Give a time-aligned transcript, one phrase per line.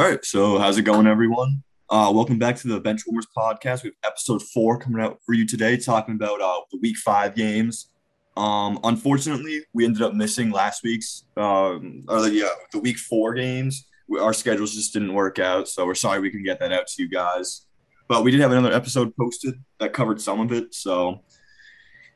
[0.00, 1.62] All right, so how's it going, everyone?
[1.90, 3.82] Uh, welcome back to the Benchwarmers podcast.
[3.82, 7.34] We have episode four coming out for you today, talking about uh, the week five
[7.34, 7.90] games.
[8.34, 13.34] Um, unfortunately, we ended up missing last week's, um, or the, yeah, the week four
[13.34, 13.86] games.
[14.08, 16.86] We, our schedules just didn't work out, so we're sorry we can get that out
[16.86, 17.66] to you guys.
[18.08, 21.24] But we did have another episode posted that covered some of it, so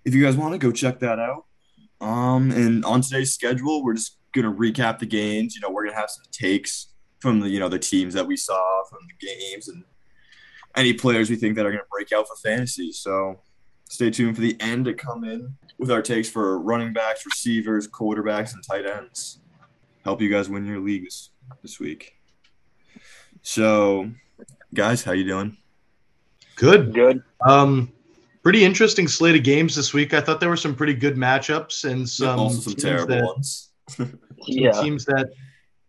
[0.06, 1.44] if you guys want to go check that out.
[2.00, 5.54] Um, and on today's schedule, we're just gonna recap the games.
[5.54, 6.93] You know, we're gonna have some takes
[7.24, 9.82] from the you know the teams that we saw from the games and
[10.76, 12.92] any players we think that are gonna break out for fantasy.
[12.92, 13.40] So
[13.88, 17.88] stay tuned for the end to come in with our takes for running backs, receivers,
[17.88, 19.38] quarterbacks, and tight ends.
[20.04, 21.30] Help you guys win your leagues
[21.62, 22.12] this week.
[23.40, 24.10] So,
[24.74, 25.56] guys, how you doing?
[26.56, 26.92] Good.
[26.92, 27.22] Good.
[27.48, 27.90] Um,
[28.42, 30.12] pretty interesting slate of games this week.
[30.12, 33.70] I thought there were some pretty good matchups and some also some terrible that, ones.
[33.88, 34.72] some Yeah.
[34.82, 35.30] teams that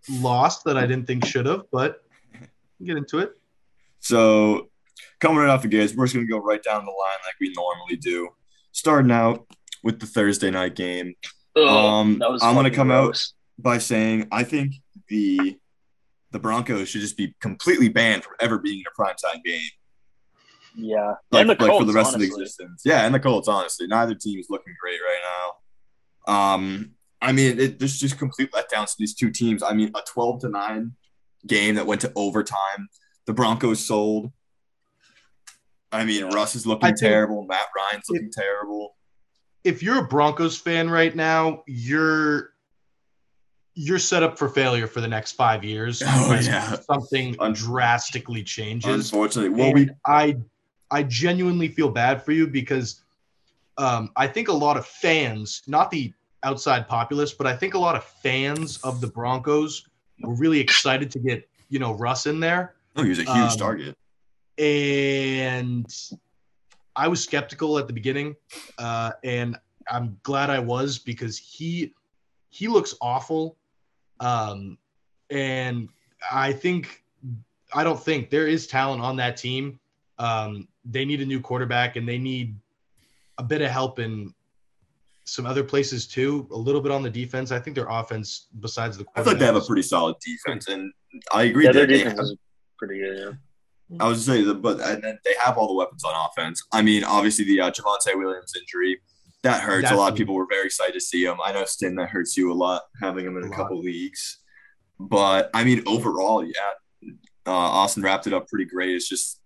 [0.10, 2.04] lost that I didn't think should have, but
[2.84, 3.32] get into it.
[4.00, 4.70] So,
[5.20, 7.36] coming right off the gates, we're just going to go right down the line like
[7.40, 8.30] we normally do.
[8.72, 9.48] Starting out
[9.84, 11.14] with the Thursday night game
[11.56, 13.26] Ugh, Um, I'm gonna fucking come out-
[13.58, 14.74] by saying I think
[15.08, 15.58] the
[16.32, 19.62] the Broncos should just be completely banned from ever being in a primetime game,
[20.76, 21.14] Yeah.
[21.32, 22.28] like, and the like for the rest honestly.
[22.28, 22.82] of the existence.
[22.84, 25.22] Yeah, and the Colts, honestly, neither team is looking great right
[26.28, 26.34] now.
[26.34, 29.64] Um, I mean, it, there's just complete letdowns to these two teams.
[29.64, 30.94] I mean, a 12 to nine
[31.48, 32.90] game that went to overtime.
[33.26, 34.32] The Broncos sold.
[35.92, 37.46] I mean, Russ is looking terrible.
[37.46, 38.96] Matt Ryan's looking terrible.
[39.64, 42.52] If you're a Broncos fan right now, you're
[43.78, 46.02] you're set up for failure for the next five years.
[46.06, 46.76] Oh, yeah.
[46.90, 49.12] something Un- drastically changes.
[49.12, 50.36] Unfortunately, well, And we I
[50.92, 53.02] I genuinely feel bad for you because
[53.78, 56.14] um, I think a lot of fans, not the
[56.46, 59.88] outside populace, but I think a lot of fans of the Broncos
[60.22, 63.52] were really excited to get you know Russ in there, oh, he was a huge
[63.52, 63.98] um, target.
[64.58, 65.86] and
[66.96, 68.36] I was skeptical at the beginning,
[68.78, 69.58] uh, and
[69.90, 71.94] I'm glad I was because he
[72.50, 73.58] he looks awful,
[74.20, 74.78] um,
[75.30, 75.90] and
[76.32, 77.04] I think
[77.74, 79.80] I don't think there is talent on that team.
[80.20, 82.56] Um, they need a new quarterback, and they need
[83.38, 84.34] a bit of help in
[85.26, 86.48] some other places too.
[86.52, 87.52] A little bit on the defense.
[87.52, 90.16] I think their offense, besides the I quarterback, feel like they have a pretty solid
[90.24, 90.92] defense, and
[91.34, 92.38] I agree Yeah, their that they defense have is
[92.78, 93.36] pretty good.
[93.90, 94.00] Yeah.
[94.00, 96.64] I was saying that, but and then they have all the weapons on offense.
[96.72, 99.00] I mean, obviously the uh, Javonte Williams injury
[99.44, 99.92] that hurts.
[99.92, 100.18] A lot of Definitely.
[100.18, 101.38] people were very excited to see him.
[101.44, 104.40] I know Stin that hurts you a lot having him in a, A couple leagues,
[105.00, 107.10] but I mean overall, yeah,
[107.46, 108.96] uh, Austin wrapped it up pretty great.
[108.96, 109.40] It's just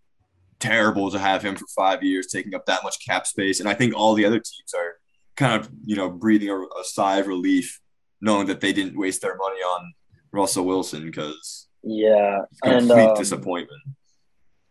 [0.60, 3.74] terrible to have him for five years taking up that much cap space, and I
[3.74, 4.99] think all the other teams are
[5.40, 7.80] kind of you know breathing a, a sigh of relief
[8.22, 9.94] knowing that they didn't waste their money on
[10.34, 12.40] Russell Wilson because Yeah.
[12.62, 13.82] complete And, um, disappointment.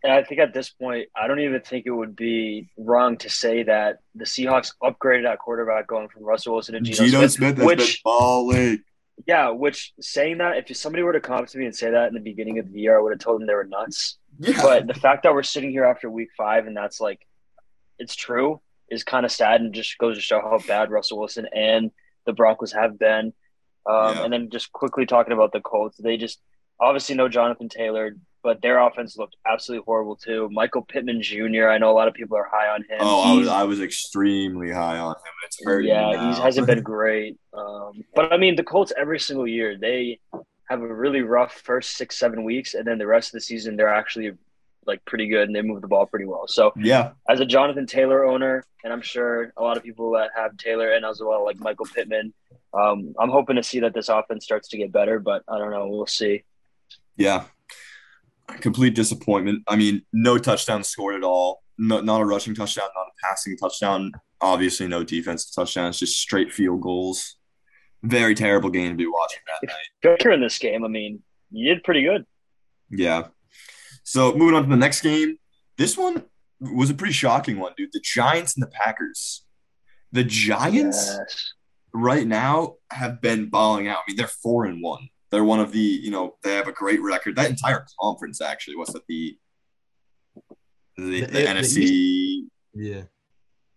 [0.04, 3.30] and I think at this point, I don't even think it would be wrong to
[3.30, 7.56] say that the Seahawks upgraded at quarterback going from Russell Wilson to Geno, Geno Smith.
[7.56, 8.80] Smith which- balling.
[9.26, 12.06] Yeah, which saying that, if somebody were to come up to me and say that
[12.06, 14.16] in the beginning of the year, I would have told them they were nuts.
[14.38, 14.62] Yeah.
[14.62, 17.26] But the fact that we're sitting here after week five and that's like,
[17.98, 21.46] it's true is kind of sad and just goes to show how bad Russell Wilson
[21.54, 21.90] and
[22.26, 23.32] the Broncos have been.
[23.86, 24.24] Um, Yeah.
[24.24, 26.40] And then just quickly talking about the Colts, they just
[26.80, 30.48] obviously know Jonathan Taylor, but their offense looked absolutely horrible too.
[30.52, 32.98] Michael Pittman Jr., I know a lot of people are high on him.
[33.00, 35.32] Oh, I was, I was extremely high on him.
[35.46, 37.38] It's yeah, he hasn't been great.
[37.52, 40.20] Um, but I mean, the Colts every single year they
[40.68, 43.76] have a really rough first six, seven weeks, and then the rest of the season
[43.76, 44.32] they're actually
[44.88, 46.48] like pretty good and they move the ball pretty well.
[46.48, 50.30] So yeah, as a Jonathan Taylor owner, and I'm sure a lot of people that
[50.34, 52.32] have Taylor and as well like Michael Pittman,
[52.72, 55.20] um, I'm hoping to see that this offense starts to get better.
[55.20, 56.42] But I don't know, we'll see.
[57.16, 57.44] yeah.
[58.60, 59.62] Complete disappointment.
[59.68, 61.62] I mean, no touchdown scored at all.
[61.76, 64.10] No, not a rushing touchdown, not a passing touchdown.
[64.40, 65.98] Obviously, no defensive touchdowns.
[65.98, 67.36] Just straight field goals.
[68.02, 70.32] Very terrible game to be watching that night.
[70.32, 72.24] In this game, I mean, you did pretty good.
[72.90, 73.26] Yeah.
[74.08, 75.36] So moving on to the next game.
[75.76, 76.24] This one
[76.60, 77.90] was a pretty shocking one, dude.
[77.92, 79.44] The Giants and the Packers.
[80.12, 81.14] The Giants.
[81.18, 81.52] Yes.
[81.92, 83.98] right now have been balling out.
[83.98, 85.08] I mean, they're four and one.
[85.30, 87.36] They're one of the, you know, they have a great record.
[87.36, 89.36] That entire conference actually was at the
[90.96, 92.40] the, The- the, the NFC
[92.74, 93.02] yeah.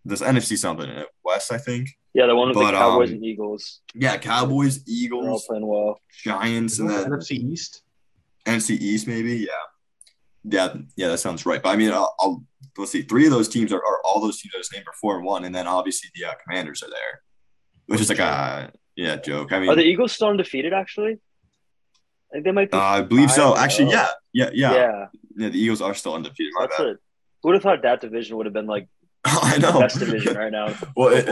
[0.06, 1.90] this NFC something in it, West, I think.
[2.14, 3.82] Yeah, the one with But, the Cowboys um, and Eagles.
[3.94, 6.00] Yeah, Cowboys, They're all Eagles, playing well.
[6.24, 7.82] Giants, and then NFC East.
[8.46, 9.36] NFC East, maybe.
[9.38, 9.48] Yeah,
[10.44, 11.08] yeah, yeah.
[11.10, 11.62] That sounds right.
[11.62, 12.44] But I mean, I'll, I'll
[12.78, 13.02] let's see.
[13.02, 15.26] Three of those teams are, are all those teams I just named are four and
[15.26, 17.22] one, and then obviously the uh, Commanders are there,
[17.88, 19.52] which is like a yeah joke.
[19.54, 20.74] I mean, Are the Eagles still undefeated?
[20.74, 21.20] Actually,
[22.36, 22.78] I they might be.
[22.78, 23.56] Uh, I believe so.
[23.56, 25.06] Actually, yeah, yeah, yeah, yeah.
[25.38, 26.54] Yeah, The Eagles are still undefeated.
[26.56, 26.88] My that's bad.
[26.88, 26.98] it.
[27.44, 28.88] Who would have thought that division would have been like
[29.26, 29.80] I the know.
[29.80, 30.76] best division right now?
[30.96, 31.30] well, it,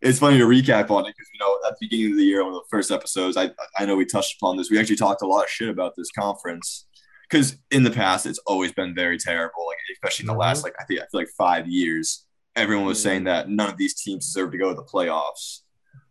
[0.00, 2.44] it's funny to recap on it because you know at the beginning of the year,
[2.44, 4.70] one of the first episodes, I I know we touched upon this.
[4.70, 6.86] We actually talked a lot of shit about this conference
[7.34, 9.66] because in the past it's always been very terrible.
[9.66, 13.02] Like especially in the last like I think I feel like five years, everyone was
[13.02, 15.60] saying that none of these teams deserve to go to the playoffs.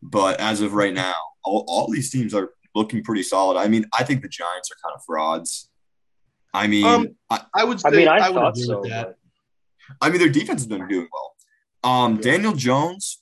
[0.01, 1.15] But as of right now,
[1.45, 3.57] all, all these teams are looking pretty solid.
[3.57, 5.69] I mean, I think the Giants are kind of frauds.
[6.53, 8.79] I mean, Um, I, I would say I mean, I, I, would thought agree so.
[8.81, 9.07] with that.
[9.07, 9.17] but-
[10.01, 11.89] I mean, their defense has been doing well.
[11.89, 12.21] Um, Yeah.
[12.21, 13.21] Daniel Jones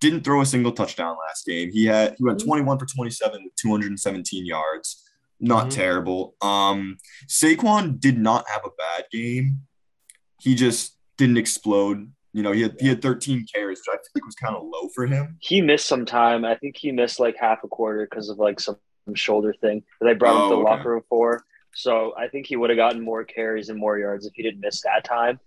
[0.00, 1.70] didn't throw a single touchdown last game.
[1.72, 2.46] He had he went Mhm.
[2.46, 5.02] 21 for 27 with 217 yards.
[5.44, 5.70] Not Mhm.
[5.70, 6.34] terrible.
[6.40, 6.96] Um,
[7.28, 9.60] Saquon did not have a bad game.
[10.40, 12.10] He just didn't explode.
[12.32, 14.62] You know, he had he had 13 carries, which I feel like was kind of
[14.64, 15.36] low for him.
[15.40, 16.44] he missed some time.
[16.44, 18.76] I think he missed like half a quarter because of like some
[19.14, 20.70] shoulder thing that they brought him Oh, to the okay.
[20.70, 21.44] locker room for.
[21.74, 24.60] So I think he would have gotten more carries and more yards if he didn't
[24.60, 25.38] miss that time.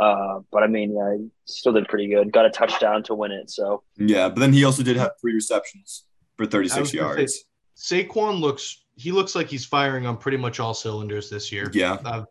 [0.00, 2.32] Uh, but I mean, yeah, he still did pretty good.
[2.32, 3.48] Got a touchdown to win it.
[3.50, 6.04] So Yeah, but then he also did have three receptions
[6.36, 7.44] for 36 yards.
[7.74, 11.70] say, Saquon looks he looks like he's firing on pretty much all cylinders this year.
[11.72, 12.26] Yeah, I've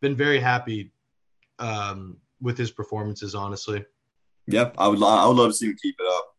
[0.00, 0.92] been very happy
[1.58, 3.84] um, with his performances, honestly.
[4.46, 5.02] Yep, I would.
[5.02, 6.34] I would love to see him keep it up.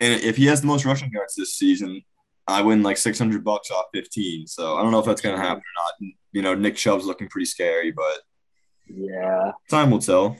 [0.00, 2.02] And if he has the most rushing yards this season,
[2.46, 4.46] I win like six hundred bucks off fifteen.
[4.46, 6.14] So I don't know if that's gonna happen or not.
[6.32, 8.20] You know, Nick Chubb's looking pretty scary, but
[8.88, 10.36] yeah, time will tell.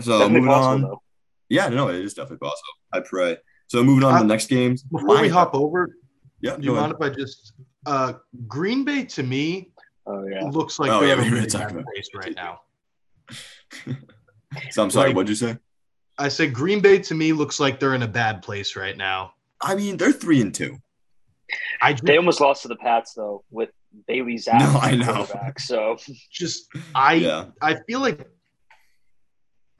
[0.00, 0.82] So definitely moving possible on.
[0.82, 1.02] though.
[1.48, 2.72] Yeah, no, it is definitely possible.
[2.92, 3.36] I pray.
[3.68, 4.82] So moving on to the next games.
[4.82, 5.96] Before we hop over,
[6.44, 7.12] yeah, do you go mind ahead.
[7.12, 7.52] if I just
[7.86, 8.12] uh,
[8.46, 9.70] Green Bay to me
[10.06, 11.92] Oh yeah, looks like Oh, they're yeah, in we a were really talking bad about-
[11.94, 12.60] place right now.
[14.70, 15.08] So I'm sorry.
[15.08, 15.56] like- what'd you say?
[16.16, 19.32] I said Green Bay to me looks like they're in a bad place right now.
[19.60, 20.78] I mean, they're three and two.
[21.82, 23.70] I just, they almost lost to the Pats though with
[24.06, 24.60] Bailey Zappe.
[24.60, 25.26] No, I know.
[25.58, 25.96] So
[26.30, 28.28] just I yeah, I feel like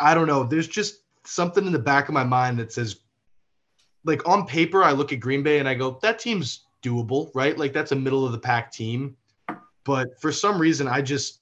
[0.00, 0.42] I don't know.
[0.42, 3.00] There's just something in the back of my mind that says,
[4.04, 7.58] like on paper, I look at Green Bay and I go, that team's doable, right?
[7.58, 9.16] Like that's a middle of the pack team.
[9.84, 11.40] But for some reason, I just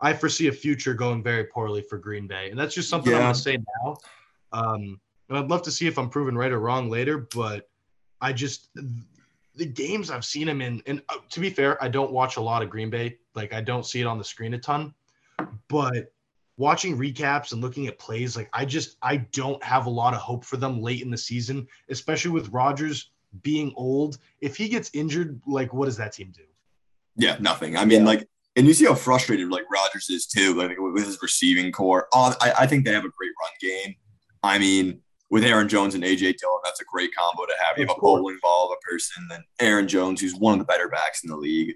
[0.00, 3.20] I foresee a future going very poorly for Green Bay, and that's just something I'm
[3.20, 3.96] gonna say now.
[4.52, 7.68] Um, and I'd love to see if I'm proven right or wrong later, but
[8.20, 8.68] I just
[9.54, 12.40] the games I've seen him in, and uh, to be fair, I don't watch a
[12.40, 13.18] lot of Green Bay.
[13.34, 14.94] Like I don't see it on the screen a ton,
[15.68, 16.12] but
[16.56, 20.20] watching recaps and looking at plays, like I just I don't have a lot of
[20.20, 23.10] hope for them late in the season, especially with Rodgers
[23.42, 24.18] being old.
[24.40, 26.42] If he gets injured, like what does that team do?
[27.18, 27.76] yeah, nothing.
[27.78, 28.06] I mean, Yeah.
[28.08, 32.08] like, and you see how frustrated like Rodgers is too, like with his receiving core.
[32.12, 33.94] Oh, I, I think they have a great run game.
[34.42, 35.00] I mean,
[35.30, 37.78] with Aaron Jones and AJ Dillon, that's a great combo to have.
[37.78, 40.64] You have a bowling ball of a person, then Aaron Jones, who's one of the
[40.66, 41.74] better backs in the league.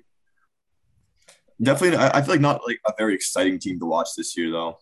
[1.63, 4.51] Definitely, I, I feel like not like a very exciting team to watch this year,
[4.51, 4.79] though.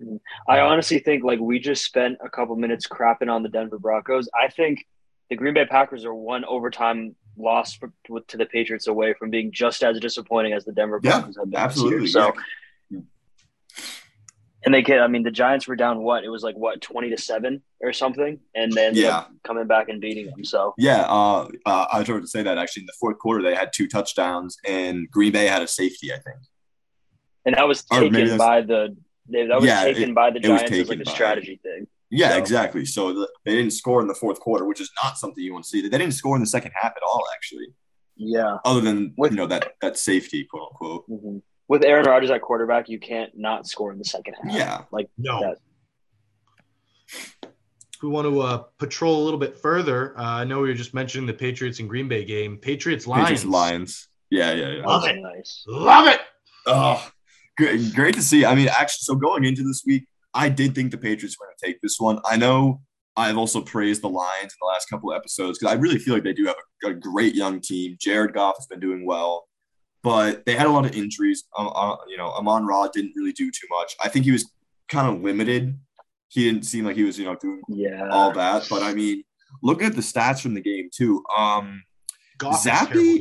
[0.00, 0.16] Mm-hmm.
[0.48, 4.28] I honestly think like we just spent a couple minutes crapping on the Denver Broncos.
[4.34, 4.84] I think
[5.30, 7.92] the Green Bay Packers are one overtime loss for,
[8.28, 11.50] to the Patriots away from being just as disappointing as the Denver Yeah, Broncos have
[11.50, 12.00] been Absolutely.
[12.00, 12.22] this year.
[12.22, 12.42] So, yeah.
[14.64, 16.24] And they get, I mean, the Giants were down what?
[16.24, 19.24] It was like what twenty to seven or something, and then Yeah.
[19.44, 20.44] coming back and beating them.
[20.44, 23.42] So Yeah, uh, uh, I was going to say that actually in the fourth quarter
[23.42, 26.38] they had two touchdowns and Green Bay had a safety, I think.
[27.44, 28.96] and that was taken by the
[29.28, 31.86] they, that was Yeah, taken it- by the Giants as like a by- strategy thing.
[32.10, 32.84] Yeah, So- exactly.
[32.86, 35.64] So the, they didn't score in the fourth quarter, which is not something you want
[35.64, 35.82] to see.
[35.82, 37.66] They didn't score in the second half at all, actually,
[38.16, 38.58] Yeah.
[38.64, 41.10] other than With- you know that that safety, quote unquote.
[41.10, 41.42] Mhm.
[41.68, 44.54] With Aaron Rodgers at quarterback, you can't not score in the second half.
[44.54, 45.40] Yeah, Like No.
[45.40, 45.56] that.
[47.94, 50.74] If we want to uh, patrol a little bit further, uh, I know we were
[50.74, 52.58] just mentioning the Patriots and Green Bay game.
[52.58, 53.24] Patriots Lions.
[53.24, 54.08] Patriots Lions.
[54.30, 54.86] Yeah, yeah, yeah.
[54.86, 55.16] Love it.
[55.20, 55.64] nice.
[55.66, 56.20] Love it.
[56.66, 57.08] Oh,
[57.56, 58.44] great, great to see.
[58.44, 61.56] I mean, actually, so going into this week, I did think the Patriots were going
[61.58, 62.18] to take this one.
[62.28, 62.82] I know
[63.16, 66.12] I've also praised the Lions in the last couple of episodes because I really feel
[66.12, 67.96] like they do have a, a great young team.
[67.98, 69.46] Jared Goff has been doing well,
[70.06, 71.46] but they had a lot of injuries.
[71.58, 73.96] Um, uh, you know, Amon Ra didn't really do too much.
[74.00, 74.48] I think he was
[74.88, 75.76] kind of limited.
[76.28, 78.08] He didn't seem like he was, you know, doing Yeah.
[78.12, 78.68] all that.
[78.70, 79.24] But I mean,
[79.64, 81.82] looking at the stats from the game too, um,
[82.38, 83.18] Goff Zappe?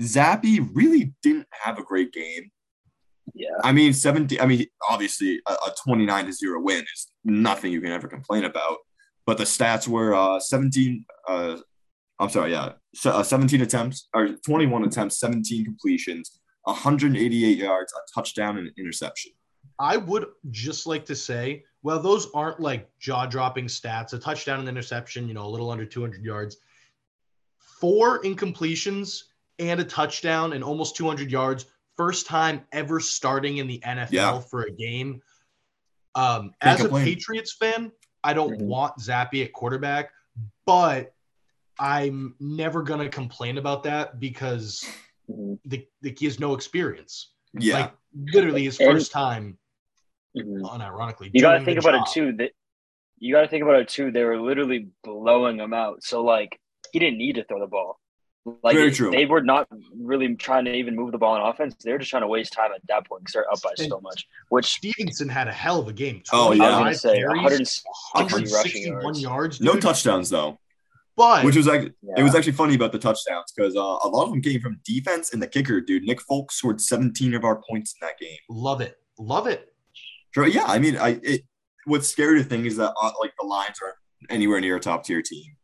[0.00, 2.52] Zappe really didn't have a great game.
[3.34, 3.48] Yeah.
[3.64, 7.80] I mean, 70, I mean, obviously a, a 29 to 0 win is nothing you
[7.80, 8.76] can ever complain about.
[9.26, 11.56] But the stats were uh, 17, uh,
[12.22, 17.98] I'm sorry, yeah, se- uh, 17 attempts or 21 attempts, 17 completions, 188 yards, a
[18.14, 19.32] touchdown, and an interception.
[19.80, 24.12] I would just like to say, well, those aren't like jaw dropping stats.
[24.12, 26.58] A touchdown and interception, you know, a little under 200 yards.
[27.80, 29.24] Four incompletions
[29.58, 31.66] and a touchdown and almost 200 yards.
[31.96, 34.38] First time ever starting in the NFL Yeah.
[34.38, 35.20] for a game.
[36.14, 37.90] Um, as a Patriots fan,
[38.22, 38.66] I don't Mhm.
[38.66, 40.12] want Zappe at quarterback,
[40.66, 41.12] but
[41.82, 44.88] I'm never gonna complain about that because
[45.28, 45.58] Mhm.
[45.64, 47.32] the, the he has no experience.
[47.58, 47.80] Yeah.
[47.80, 47.92] Like
[48.32, 49.58] literally his And- first time,
[50.36, 50.62] Mhm.
[50.62, 51.30] unironically.
[51.34, 52.06] You got to think about job.
[52.06, 52.32] it too.
[52.38, 52.52] That
[53.18, 54.10] you got to think about it too.
[54.10, 56.02] They were literally blowing him out.
[56.04, 56.58] So like
[56.92, 57.98] he didn't need to throw the ball.
[58.64, 59.10] Like Very true.
[59.12, 61.76] they were not really trying to even move the ball on offense.
[61.76, 64.00] They were just trying to waste time at that point because they're up by so
[64.00, 64.26] much.
[64.48, 66.22] Which Stevenson had a hell of a game.
[66.32, 66.64] Oh, yeah.
[66.64, 67.84] I was gonna say, carries,
[68.14, 69.20] 160 rushing 161 yards.
[69.22, 69.60] yards.
[69.60, 70.58] no touchdowns though,
[71.16, 74.24] But which was like it was actually funny about the touchdowns because uh, a lot
[74.24, 76.04] of them came from defense and the kicker, dude.
[76.04, 78.38] Nick Folk scored 17 of our points in that game.
[78.48, 78.96] love it.
[79.18, 79.74] Love it.
[80.30, 80.64] Sure, yeah.
[80.66, 81.42] I mean, I it,
[81.84, 83.96] what's scary to think is that uh, like the Lions aren't
[84.30, 85.56] anywhere near a top tier team.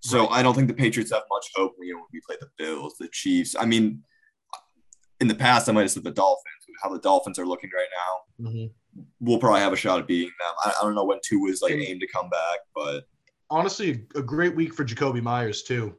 [0.00, 0.40] So Right.
[0.40, 1.72] I don't think the Patriots have much hope.
[1.80, 3.56] You know, when we play the Bills, the Chiefs.
[3.58, 4.02] I mean,
[5.20, 6.46] in the past, I might have said the Dolphins.
[6.82, 8.70] How the Dolphins are looking right now, Mhm.
[9.20, 10.54] we'll probably have a shot at beating them.
[10.64, 13.04] I, I don't know when Tua is like aimed to come back, but
[13.52, 15.94] Honestly, a great week for Jakobi Meyers too.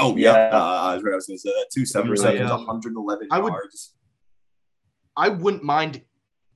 [0.00, 0.56] oh yeah, Yeah.
[0.58, 1.12] uh, I was right.
[1.12, 3.94] I was going to say that two seven receptions, um, 111 I would- yards.
[5.16, 6.02] I wouldn't mind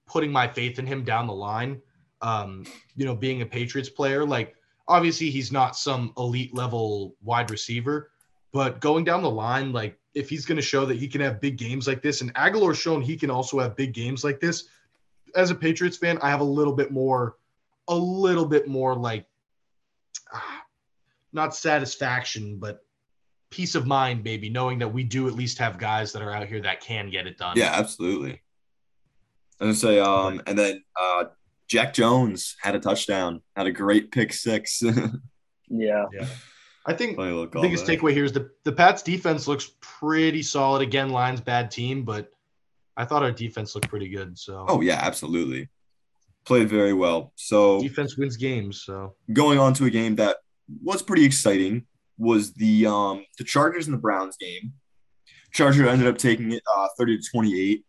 [0.07, 1.81] putting my faith in him down the line.
[2.23, 2.65] Um,
[2.97, 4.55] you know, being a Patriots player, like
[4.89, 8.11] obviously he's not some elite level wide receiver,
[8.53, 11.41] but going down the line, like if he's going to show that he can have
[11.41, 14.65] big games like this, and Agholor's shown he can also have big games like this.
[15.37, 17.37] As a Patriots fan, I have a little bit more,
[17.89, 19.25] a little bit more like,
[21.33, 22.85] not satisfaction, but
[23.50, 26.47] peace of mind, maybe knowing that we do at least have guys that are out
[26.47, 27.57] here that can get it done.
[27.57, 28.42] Yeah, absolutely.
[29.61, 31.25] I was gonna say, um, and then uh,
[31.69, 34.83] Jack Jones had a touchdown, had a great pick six.
[35.73, 36.04] Yeah.
[36.85, 38.00] I think Funny little the biggest callback.
[38.00, 40.83] takeaway here is the the Pats defense looks pretty solid.
[40.83, 42.31] Again, Lions bad team, but
[42.97, 44.38] I thought our defense looked pretty good.
[44.38, 45.69] So Oh yeah, absolutely.
[46.45, 47.33] Played very well.
[47.37, 48.83] So defense wins games.
[48.85, 50.39] So going on to a game that
[50.83, 51.87] was pretty exciting
[52.19, 54.73] was the um the Chargers and the Browns game.
[55.53, 57.85] Charger ended up taking it uh 30 to 28.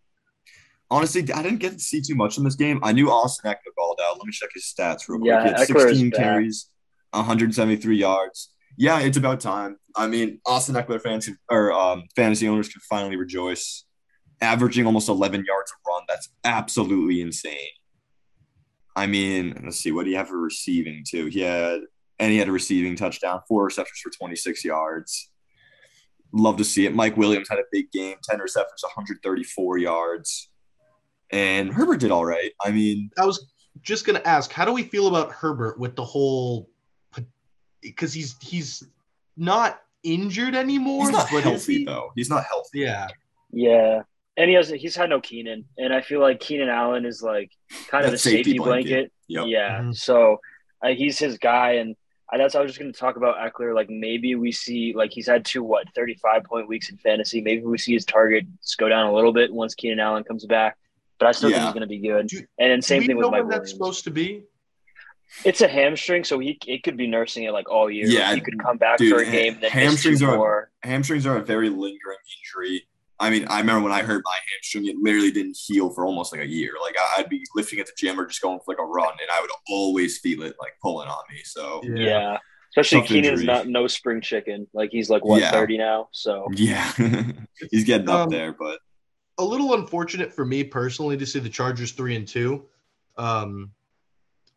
[0.92, 2.80] Honestly, I didn't get to see too much in this game.
[2.84, 4.18] I knew Austin Ekeler balled out.
[4.18, 5.30] Let me check his stats real quick.
[5.30, 6.70] Yeah, he had 16 carries,
[7.12, 8.54] 173 yards.
[8.78, 9.78] Yeah, it's about time.
[9.96, 13.86] I mean, Austin Ekeler fans or um, fantasy owners can finally rejoice.
[14.42, 16.04] Averaging almost 11 yards a run.
[16.08, 17.72] That's absolutely insane.
[18.96, 19.92] I mean, let's see.
[19.92, 21.26] What do you have for receiving, too?
[21.28, 21.82] He had,
[22.20, 25.30] and he had a receiving touchdown, four receptions for 26 yards.
[26.32, 26.96] Love to see it.
[26.96, 30.50] Mike Williams had a big game, 10 receptions, 134 yards.
[31.32, 32.52] And Herbert did all right.
[32.64, 36.06] I mean, I was just gonna ask, how do we feel about Herbert with the
[36.06, 36.70] whole?
[37.82, 38.84] Because he's he's
[39.36, 41.06] not injured anymore.
[41.06, 41.86] he's not but healthy, he?
[41.86, 42.12] though.
[42.16, 42.82] He's not healthy.
[42.82, 43.08] Yeah,
[43.52, 44.04] Yeah.
[44.36, 45.66] And he has he's had no Keenan.
[45.78, 47.52] And I feel like Keenan Allen is like
[47.88, 48.90] kind of That the safety, safety blanket.
[48.90, 49.12] blanket.
[49.28, 49.46] Yep.
[49.48, 49.80] Yeah.
[49.82, 49.96] Mhm.
[49.96, 50.40] So
[50.84, 51.74] uh, he's his guy.
[51.74, 51.96] And
[52.32, 53.76] I, that's I was just going to talk about Ekeler.
[53.76, 57.42] Like maybe we see like he's had two what thirty five point weeks in fantasy.
[57.42, 60.78] Maybe we see his targets go down a little bit once Keenan Allen comes back.
[61.20, 62.28] But I still think he's going to be good.
[62.28, 64.44] Do- and then same we thing know with Mike that's supposed to be.
[65.46, 68.08] It's a hamstring, so he it could be nursing it like all year.
[68.08, 70.72] Yeah, he could come back dude, for a game, then hamstrings miss two are- more.
[70.84, 72.86] Hamstrings are a very lingering injury.
[73.20, 76.32] I mean, I remember when I hurt my hamstring, it literally didn't heal for almost
[76.34, 76.72] like a year.
[76.82, 79.12] Like I- I'd be lifting at the gym or just going for like a run,
[79.12, 81.42] and I would always feel it like pulling on me.
[81.46, 82.38] So Yeah.
[82.76, 83.46] Especially Tough Keenan's injury.
[83.46, 84.66] not no spring chicken.
[84.74, 85.52] Like he's like what Yeah.
[85.52, 86.10] thirty now.
[86.12, 86.92] So yeah,
[87.72, 88.80] he's getting up Um, there, but
[89.38, 92.66] a little unfortunate for me personally to see the Chargers three and two.
[93.18, 93.72] Um,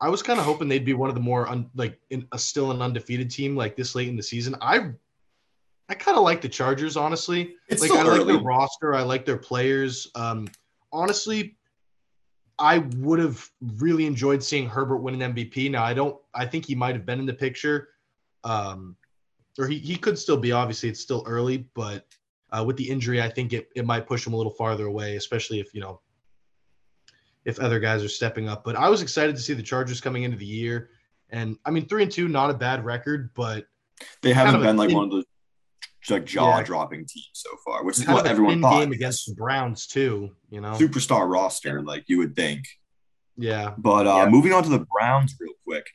[0.01, 2.39] I was kind of hoping they'd be one of the more un, like in a
[2.39, 4.57] still an undefeated team like this late in the season.
[4.63, 4.93] I I
[6.17, 7.55] kind of like the Chargers honestly.
[7.69, 8.33] it's like still I like early.
[8.35, 8.95] their roster.
[8.95, 10.11] I like their players.
[10.15, 10.49] Um,
[10.93, 11.57] honestly,
[12.59, 13.47] I would have
[13.77, 15.71] really enjoyed seeing Herbert win an MVP.
[15.71, 16.17] Now I don't.
[16.35, 17.89] I think he might have been in the picture,
[18.45, 18.97] um,
[19.59, 20.53] or he he could still be.
[20.53, 22.07] Obviously, it's still early, but
[22.51, 25.17] uh, with the injury, I think it it might push him a little farther away,
[25.17, 26.01] especially if you know
[27.45, 28.65] if other guys are stepping up.
[28.65, 30.89] But I was excited to see the Chargers coming into the year,
[31.29, 33.67] and I mean three and two, not a bad record, but
[34.23, 35.25] they haven't been like thin- one of the
[36.11, 38.81] like jaw dropping team so far, which is what of a everyone thin thought.
[38.81, 40.31] game against the Browns too.
[40.51, 42.65] You know, Superstar roster, like you would think.
[43.37, 43.75] yeah.
[43.79, 44.29] But uh, Yeah.
[44.29, 45.87] moving on to the Browns real quick.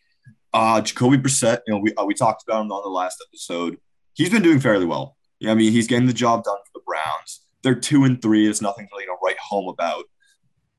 [0.53, 3.77] Uh, Jacoby Brissett, you know, we, uh, we talked about him on the last episode.
[4.13, 5.15] He's been doing fairly well.
[5.39, 7.45] Yeah, I mean, he's getting the job done for the Browns.
[7.63, 8.49] They're two and three.
[8.49, 10.03] It's nothing really to write home about.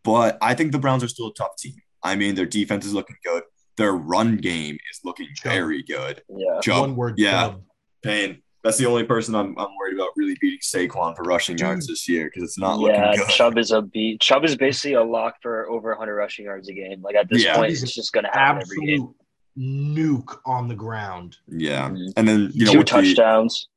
[0.05, 1.75] But I think the Browns are still a tough team.
[2.03, 3.45] I mean, their defense is looking good.
[3.77, 5.53] Their run game is looking Chubb.
[5.53, 6.23] very good.
[6.29, 6.61] yeah.
[6.61, 7.15] Chubb, One word.
[7.19, 7.63] yeah, Chubb.
[8.03, 8.43] Payne.
[8.65, 12.09] That's the only person I'm, I'm worried about really beating Saquon for rushing yards this
[12.09, 13.29] year because it's not yeah, looking good.
[13.35, 14.21] Chubb is a beat.
[14.21, 17.03] Chubb is basically a lock for over 100 rushing yards a game.
[17.03, 17.57] Like at this Yeah.
[17.57, 19.15] point, it's just going to happen every game.
[19.59, 21.37] Nuke on the ground.
[21.49, 22.13] Yeah, Mhm.
[22.17, 23.69] and then you know Two with the, touchdowns.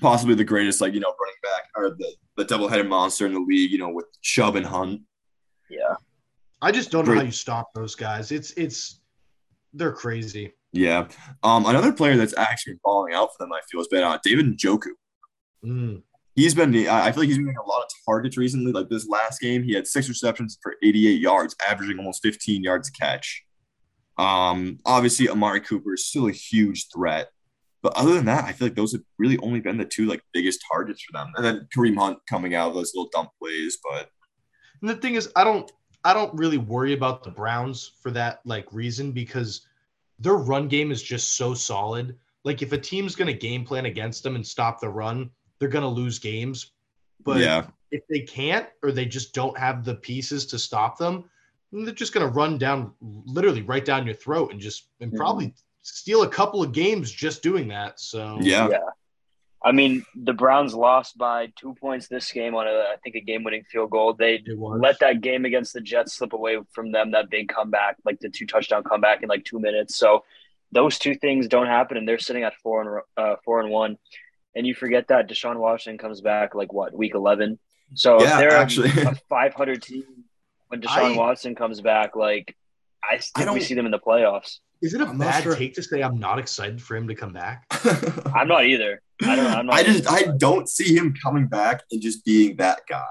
[0.00, 3.34] possibly the greatest like you know running back or the the double headed monster in
[3.34, 3.70] the league.
[3.70, 5.02] You know with Chubb and Hunt.
[5.68, 5.94] Yeah.
[6.62, 8.32] I just don't know how you stop those guys.
[8.32, 9.00] It's it's
[9.74, 10.52] they're crazy.
[10.76, 11.08] Yeah.
[11.42, 14.18] Um, another player that's actually been falling out for them, I feel, has been uh,
[14.22, 14.90] David Njoku.
[15.64, 16.02] Mm.
[16.34, 18.72] He's been, I I feel like he's been getting a lot of targets recently.
[18.72, 22.90] Like this last game, he had six receptions for 88 yards, averaging almost 15 yards
[22.90, 23.42] a catch.
[24.18, 27.28] Um, obviously, Amari Cooper is still a huge threat.
[27.82, 30.20] But other than that, I feel like those have really only been the two like
[30.32, 31.32] biggest targets for them.
[31.36, 33.78] And then Kareem Hunt coming out of those little dump plays.
[33.88, 34.10] But
[34.80, 35.70] And the thing is, I don't
[36.04, 39.65] I don't really worry about the Browns for that like reason because
[40.18, 42.16] their run game is just so solid.
[42.44, 45.88] Like if a team's gonna game plan against them and stop the run, they're gonna
[45.88, 46.72] lose games.
[47.24, 51.24] But yeah, if they can't or they just don't have the pieces to stop them,
[51.72, 55.16] they're just gonna run down literally right down your throat and just and Mhm.
[55.16, 58.00] probably steal a couple of games just doing that.
[58.00, 58.78] So yeah, Yeah.
[59.66, 63.20] I mean, the Browns lost by two points this game on a, I think, a
[63.20, 64.14] game-winning field goal.
[64.14, 64.40] They
[64.80, 67.10] let that game against the Jets slip away from them.
[67.10, 69.96] That big comeback, like the two touchdown comeback in like two minutes.
[69.96, 70.22] So
[70.70, 73.98] those two things don't happen, and they're sitting at four and uh, four and one.
[74.54, 77.58] And you forget that Deshaun Washington comes back like what week eleven.
[77.94, 78.90] So Yeah, if they're actually.
[79.02, 80.04] a 500 team
[80.68, 82.56] when Deshaun I- Watson comes back, like
[83.02, 84.58] I think don't- we see them in the playoffs.
[84.82, 85.56] Is it a I'm bad sure.
[85.56, 87.64] take to say I'm not excited for him to come back?
[88.34, 89.00] I'm not either.
[89.22, 89.46] I don't.
[89.46, 90.10] I'm not I just.
[90.10, 93.04] I don't see him coming back and just being that guy.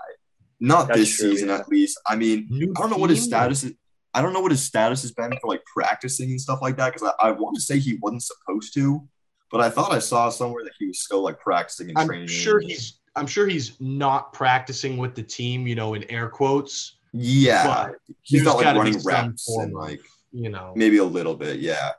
[0.60, 1.58] Not That's this true, season, yeah.
[1.58, 2.00] at least.
[2.08, 3.30] I mean, New I don't know what his team?
[3.30, 3.74] status is.
[4.14, 6.94] I don't know what his status has been for like practicing and stuff like that
[6.94, 9.06] because I, I want to say he wasn't supposed to,
[9.52, 12.28] but I thought I saw somewhere that he was still like practicing and I'm training.
[12.28, 16.98] sure he's I'm sure he's not practicing with the team, you know, in air quotes.
[17.12, 20.00] yeah, but he's not like running reps and like
[20.38, 21.60] You know, maybe a little bit.
[21.60, 21.92] Yeah,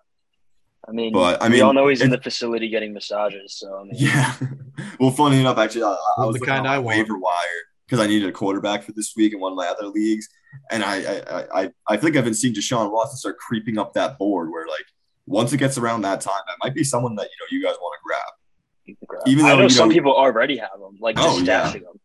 [0.86, 3.54] I mean, But, I mean, we mean, all know he's in the facility getting massages.
[3.54, 4.34] So I mean, yeah.
[5.00, 6.98] well, funny enough, actually, I, I was the kind on I my want.
[6.98, 9.86] waiver wire because I needed a quarterback for this week in one of my other
[9.86, 10.28] leagues,
[10.70, 13.94] and I I I, I, I think I've been seeing Deshaun Watson start creeping up
[13.94, 14.84] that board where like
[15.26, 17.76] once it gets around that time, that might be someone that you know you guys
[17.80, 19.26] want to grab.
[19.26, 21.52] Even I though, know you some know- people already have them, like oh, just Oh,
[21.52, 21.70] yeah.
[21.72, 22.00] them.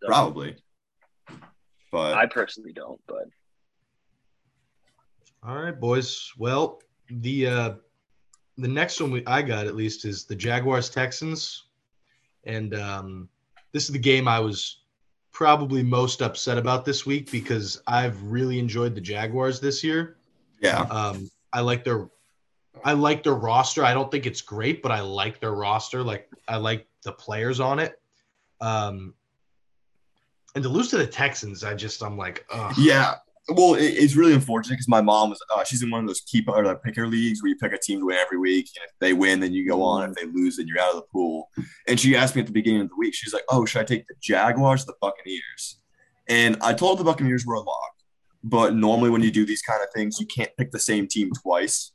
[0.00, 0.56] So, Probably,
[1.90, 3.24] but I personally don't, but
[5.42, 6.32] all right, boys.
[6.38, 7.72] Well, the uh
[8.58, 11.64] the next one we I got at least is the Jaguars Texans,
[12.44, 13.28] and um
[13.72, 14.82] this is the game I was
[15.32, 20.16] probably most upset about this week because I've really enjoyed the Jaguars this year.
[20.60, 22.08] yeah, Um, I like their
[22.84, 23.84] I like their roster.
[23.84, 26.02] I don't think it's great, but I like their roster.
[26.02, 28.00] Like I like the players on it.
[28.60, 29.14] Um,
[30.54, 32.74] and to lose to the Texans, I just I'm like, ugh.
[32.76, 33.14] yeah.
[33.50, 36.20] Well, it, it's really unfortunate because my mom was uh, she's in one of those
[36.20, 38.84] keep or like picker leagues where you pick a team to win every week, and
[38.84, 40.10] if they win, then you go on.
[40.10, 41.50] If they lose, then you're out of the pool.
[41.88, 43.84] And she asked me at the beginning of the week, she's like, "Oh, should I
[43.84, 45.80] take the Jaguars, or the Buccaneers?"
[46.28, 47.92] And I told her the Buccaneers were a lock,
[48.44, 51.32] but normally when you do these kind of things, you can't pick the same team
[51.42, 51.92] twice.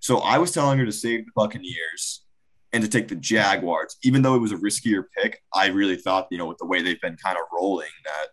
[0.00, 2.24] So I was telling her to save the Buccaneers
[2.72, 5.40] and to take the Jaguars, even though it was a riskier pick.
[5.54, 8.26] I really thought, you know, with the way they've been kind of rolling, that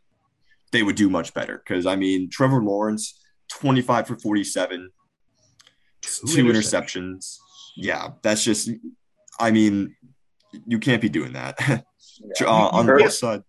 [0.72, 1.58] they would do much better.
[1.58, 3.20] Because I mean, Trevor Lawrence,
[3.52, 4.90] 25 for 47,
[6.02, 6.10] two,
[6.46, 7.38] interceptions.
[7.76, 8.70] Yeah, that's just,
[9.40, 9.96] I mean,
[10.66, 11.58] you can't be doing that.
[12.40, 12.48] yeah.
[12.48, 13.44] uh, on the plus side.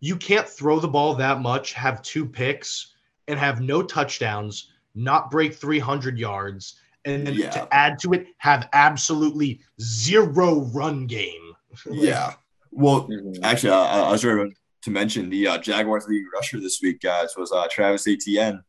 [0.00, 2.92] You can't throw the ball that much, have two picks,
[3.28, 7.50] and have no touchdowns, not break 300 yards, and then Yeah.
[7.50, 11.52] to add to it, have absolutely zero run game.
[11.90, 12.34] Yeah.
[12.70, 13.38] Well, Mhm.
[13.42, 14.48] actually, I, I was sure
[14.82, 18.62] to mention the uh, Jaguars league rusher this week, guys, was uh, Travis Etienne.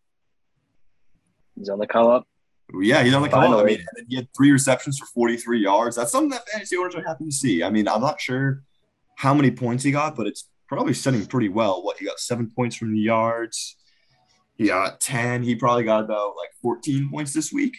[1.56, 2.28] he's on the call up.
[2.82, 3.54] Yeah, he's on the call.
[3.56, 3.62] Up.
[3.62, 5.96] I mean, he had three receptions for 43 yards.
[5.96, 7.64] That's something that fantasy owners are happy to see.
[7.64, 8.64] I mean, I'm not sure
[9.18, 11.84] how many points he got, but it's probably setting pretty well.
[11.84, 13.76] What he got seven points from the yards.
[14.56, 15.44] He got 10.
[15.44, 17.76] He probably got about like 14 points this week.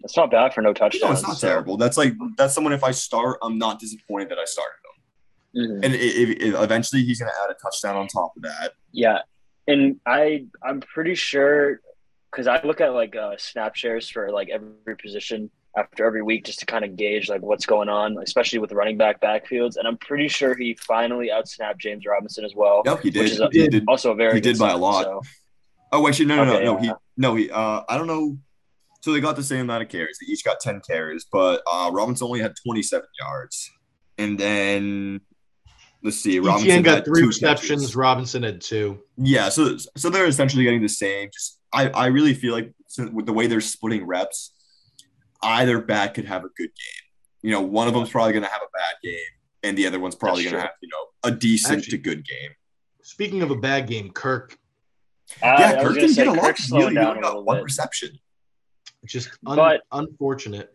[0.00, 1.76] That's not bad for no No, it's not so- terrible.
[1.76, 4.76] That's like that's someone if I start, I'm not disappointed that I started
[5.54, 5.62] him.
[5.80, 5.84] Mhm.
[5.84, 8.72] And if, if eventually he's going to add a touchdown on top of that.
[8.92, 9.18] Yeah,
[9.66, 11.80] and I I'm pretty sure
[12.30, 16.44] because I look at like uh, snap shares for like every position after every week
[16.44, 19.76] just to kind of gauge like what's going on, especially with the running back backfields.
[19.76, 23.22] And I'm pretty sure he finally outsnapped James Robinson as well, Yep, he did.
[23.22, 23.84] which is a, he did.
[23.86, 25.04] also a very he did by a lot.
[25.04, 25.22] so-
[25.92, 26.80] Oh, actually, no, no, Okay, no, no.
[26.80, 27.50] He no, he.
[27.50, 28.38] Uh, I don't know.
[29.00, 30.18] So they got the same amount of carries.
[30.20, 33.68] They each got 10 carries, but uh, Robinson only had 27 yards.
[34.18, 35.20] And then
[36.02, 37.82] let's see, Robinson Etienne got had three two receptions.
[37.82, 37.96] catches.
[37.96, 38.98] Robinson had two.
[39.16, 41.28] Yeah, so so they're essentially getting the same.
[41.32, 44.52] Just I, I really feel like since, with the way they're splitting reps,
[45.42, 47.04] either back could have a good game.
[47.42, 49.18] You know, one of them's probably going to have a bad game,
[49.62, 52.26] and the other one's probably going to have you know a decent Actually- to good
[52.26, 52.50] game.
[53.02, 54.56] Speaking of a bad game, Kirk
[55.42, 56.40] uh, I, yeah, Kirk didn't get a lot.
[56.42, 57.64] Kirk's He slowing only got one bit.
[57.64, 58.10] reception.
[59.06, 60.72] just un- But- unfortunate.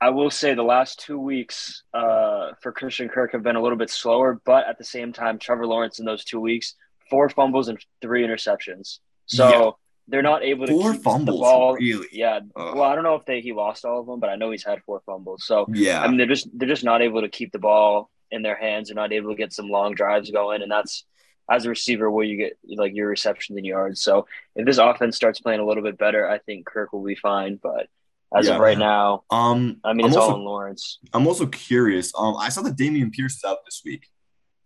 [0.00, 3.78] I will say the last two weeks uh, for Christian Kirk have been a little
[3.78, 6.74] bit slower, but at the same time, Trevor Lawrence in those two weeks,
[7.08, 8.98] four fumbles and three interceptions.
[9.26, 9.70] So Yeah.
[10.08, 11.74] they're not able to Four keep fumbles, the ball.
[11.74, 12.06] really.
[12.12, 12.40] Yeah.
[12.56, 12.74] Ugh.
[12.74, 14.64] Well, I don't know if they he lost all of them, but I know he's
[14.64, 15.44] had four fumbles.
[15.46, 18.42] So Yeah, I mean, they're just they're just not able to keep the ball in
[18.42, 18.88] their hands.
[18.88, 21.04] They're not able to get some long drives going, and that's
[21.50, 24.02] as a receiver where you get like your receptions and yards.
[24.02, 27.14] So if this offense starts playing a little bit better, I think Kirk will be
[27.14, 27.58] fine.
[27.62, 27.86] But
[28.34, 28.54] as Yeah.
[28.54, 30.98] of right now, um, I mean, I'm it's also all in Lawrence.
[31.12, 32.12] I'm also curious.
[32.16, 34.06] Um, I saw that Dameon Pierce is out this week.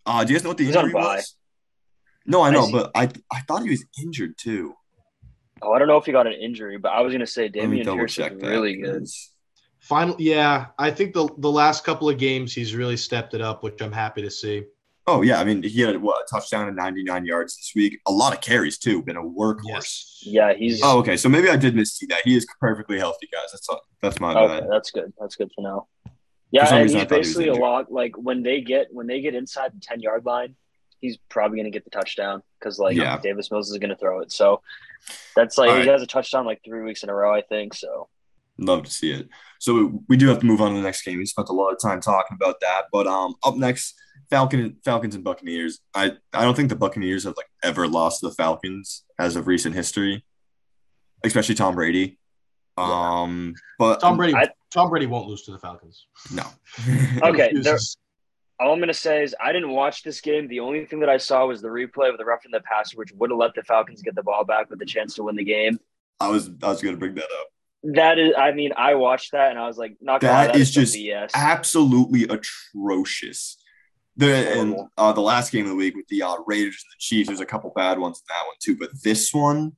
[0.07, 1.37] Uh, do you guys know what the He's injury was?
[2.27, 2.73] No, I I know, see.
[2.73, 4.75] but I I thought he was injured too.
[5.63, 7.85] Oh, I don't know if he got an injury, but I was gonna say Dameon
[7.85, 8.37] Pierce is that.
[8.37, 9.01] really good.
[9.01, 9.31] 'cause-
[9.83, 13.63] Final, yeah, I think the the last couple of games he's really stepped it up,
[13.63, 14.65] which I'm happy to see.
[15.07, 17.99] Oh yeah, I mean he had what a touchdown and 99 yards this week.
[18.07, 19.03] A lot of carries too.
[19.03, 19.61] Been a workhorse.
[19.65, 20.23] Yes.
[20.23, 21.17] Yeah, he's Oh, okay.
[21.17, 22.21] So maybe I did miss see that.
[22.25, 23.51] He is perfectly healthy, guys.
[23.53, 23.69] That's
[24.03, 24.61] that's my okay.
[24.61, 24.69] bad.
[24.71, 25.13] That's good.
[25.19, 25.89] That's good to know.
[26.53, 29.35] Yeah, and he's thought he basically a lot like when they get when they get
[29.35, 30.55] inside the ten yard line,
[31.01, 33.19] he's probably gonna get the touchdown because like Yeah.
[33.19, 34.31] Davis Mills is gonna throw it.
[34.33, 34.61] So
[35.35, 37.75] that's like All he has a touchdown like three weeks in a row, I think.
[37.75, 38.09] So
[38.61, 39.29] Love to see it.
[39.59, 41.19] So we do have to move on to the next game.
[41.19, 43.95] We spent a lot of time talking about that, but um, up next,
[44.29, 45.81] Falcon Falcons and Buccaneers.
[45.95, 49.47] I I don't think the Buccaneers have like ever lost to the Falcons as of
[49.47, 50.25] recent history,
[51.25, 52.19] especially Tom Brady.
[52.77, 54.35] Um, but Tom Brady.
[54.35, 56.07] I- Tom Brady won't lose to the Falcons.
[56.33, 56.45] no.
[57.29, 57.77] Okay, there-
[58.61, 60.47] all I'm gonna say is I didn't watch this game.
[60.47, 62.97] The only thing that I saw was the replay of the rough in the passer,
[62.99, 65.35] which would have let the Falcons get the ball back with a chance to win
[65.35, 65.81] the game.
[66.21, 67.47] I was I was gonna bring that up.
[67.95, 70.53] That is, I mean, I watched that and I was like, not gonna lie, That
[70.53, 71.31] that is is just BS.
[71.35, 73.57] absolutely atrocious.
[74.21, 76.99] The and uh, the last game of the week with the uh, Raiders and the
[76.99, 78.77] Chiefs, there's a couple bad ones in that one too.
[78.79, 79.73] But this one,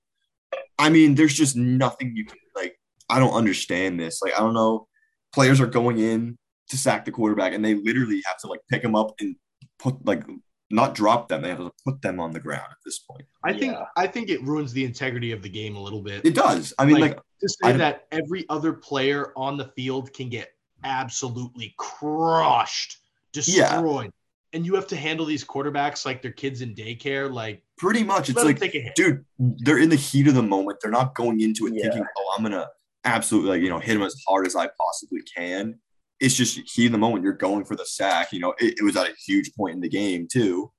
[0.79, 2.77] I mean, there's just nothing you can like.
[3.09, 4.21] I don't understand this.
[4.21, 4.89] Like, I don't know.
[5.33, 6.37] Players are going in
[6.71, 9.37] to sack the quarterback, and they literally have to like pick them up and
[9.79, 10.25] put like
[10.71, 11.43] not drop them.
[11.43, 13.25] They have to put them on the ground at this point.
[13.45, 16.27] I think I think it ruins the integrity of the game a little bit.
[16.27, 16.75] It does.
[16.81, 20.29] I mean, Like, like, to I- say that every other player on the field can
[20.29, 20.49] get
[20.83, 22.99] absolutely crushed,
[23.33, 24.11] destroyed,
[24.53, 27.33] and you have to handle these quarterbacks like they're kids in daycare.
[27.33, 28.95] Like, pretty much, it's like take a hit.
[28.95, 30.79] dude, they're in the heat of the moment.
[30.83, 31.83] They're not going into it Yeah.
[31.85, 32.69] thinking, "Oh, I'm gonna
[33.05, 35.79] absolutely like you know hit him as hard as I possibly can."
[36.21, 37.25] It's just heat of the moment.
[37.25, 38.33] You're going for the sack.
[38.33, 40.71] You know, it, it was at a huge point in the game too,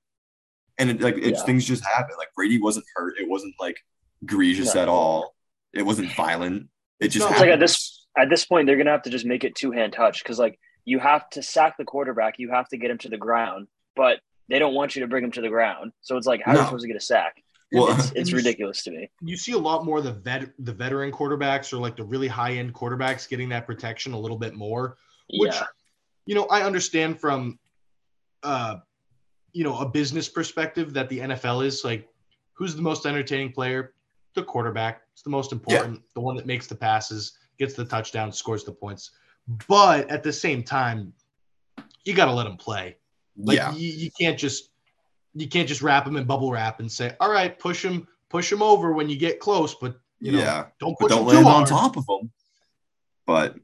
[0.78, 1.44] and it, like it's Yeah.
[1.46, 2.14] things just happen.
[2.16, 3.14] Like Brady wasn't hurt.
[3.20, 3.76] It wasn't like
[4.22, 4.82] egregious No.
[4.82, 5.34] at all.
[5.72, 6.68] It wasn't violent.
[7.00, 9.42] It just not like at this at this point they're gonna have to just make
[9.44, 12.76] it two hand touch because like you have to sack the quarterback, you have to
[12.76, 15.48] get him to the ground, but they don't want you to bring him to the
[15.48, 15.92] ground.
[16.02, 17.42] So it's like how are you supposed to get a sack?
[17.72, 19.10] Well, it's it's you- ridiculous to me.
[19.22, 22.28] you see a lot more of the vet the veteran quarterbacks or like the really
[22.28, 24.96] high end quarterbacks getting that protection a little bit more.
[25.38, 25.66] Which yeah,
[26.26, 27.58] you know, I understand from
[28.42, 28.76] uh
[29.52, 32.08] you know a business perspective that the NFL is like
[32.52, 33.94] who's the most entertaining player?
[34.34, 35.02] The quarterback.
[35.12, 38.72] It's the most important, the one that makes the passes, gets the touchdown, scores the
[38.72, 39.12] points.
[39.68, 41.12] But at the same time,
[42.04, 42.96] you got to let them play.
[43.36, 44.70] Like yeah, you, you can't just
[45.34, 48.48] you can't just wrap them in bubble wrap and say, "All right, push them, push
[48.50, 50.66] them over when you get close," but you know, yeah.
[50.80, 52.30] don't but push don't them too land on top of them.
[53.26, 53.56] But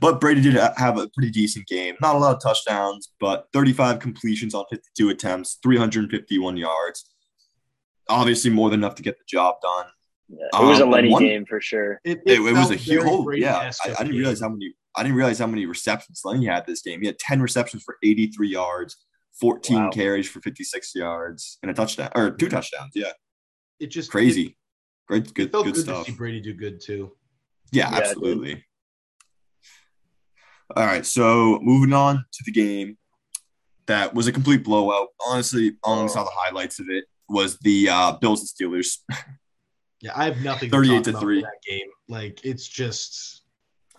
[0.00, 1.96] but Brady did have a pretty decent game.
[2.00, 7.10] Not a lot of touchdowns, but 35 completions on 52 attempts, 351 yards.
[8.08, 9.86] Obviously, more than enough to get the job done.
[10.28, 10.60] yeah.
[10.60, 12.00] it was a Um, Lenny one- game for sure.
[12.04, 13.02] It, It, it was a huge.
[13.02, 14.74] very Oh, yeah, Brady-esque I, of I a didn't realize how many.
[14.96, 17.00] I didn't realize how many receptions Lenny had this game.
[17.00, 18.96] He had 10 receptions for 83 yards,
[19.40, 19.90] 14 Wow.
[19.90, 22.90] carries for 56 yards, and a touchdown or two touchdowns.
[22.94, 23.12] Yeah,
[23.78, 24.56] It just crazy.
[25.06, 26.06] Great, good, it felt good good, stuff.
[26.06, 27.12] to see Brady do good too.
[27.72, 28.64] Yeah, Yeah, absolutely.
[30.76, 32.96] All right, so moving on to the game
[33.86, 35.08] that was a complete blowout.
[35.26, 36.08] Honestly, I only Oh.
[36.08, 37.04] saw the highlights of it.
[37.28, 38.98] Was the uh, Bills and Steelers?
[40.02, 40.70] Yeah, I have nothing.
[40.70, 41.40] 38 to, to talk three.
[41.40, 41.86] about for that game.
[42.08, 43.39] Like it's just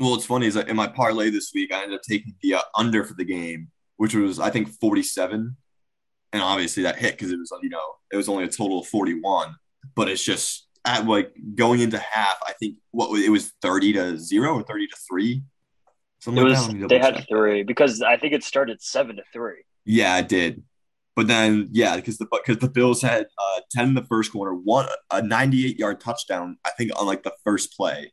[0.01, 2.55] Well, it's funny is that in my parlay this week, I ended up taking the
[2.55, 5.55] uh, under for the game, which was I think 47,
[6.33, 8.87] and obviously that hit because it was you know it was only a total of
[8.87, 9.53] 41.
[9.95, 14.17] But it's just at like going into half, I think what it was thirty to
[14.17, 15.43] zero or thirty to three.
[16.19, 16.89] Something it like was.
[16.89, 19.63] They had three because I think it started seven to three.
[19.85, 20.63] Yeah, it did.
[21.15, 24.55] But then, yeah, because the because the Bills had uh, ten in the first quarter,
[24.55, 28.11] one a ninety-eight yard touchdown, I think, on like the first play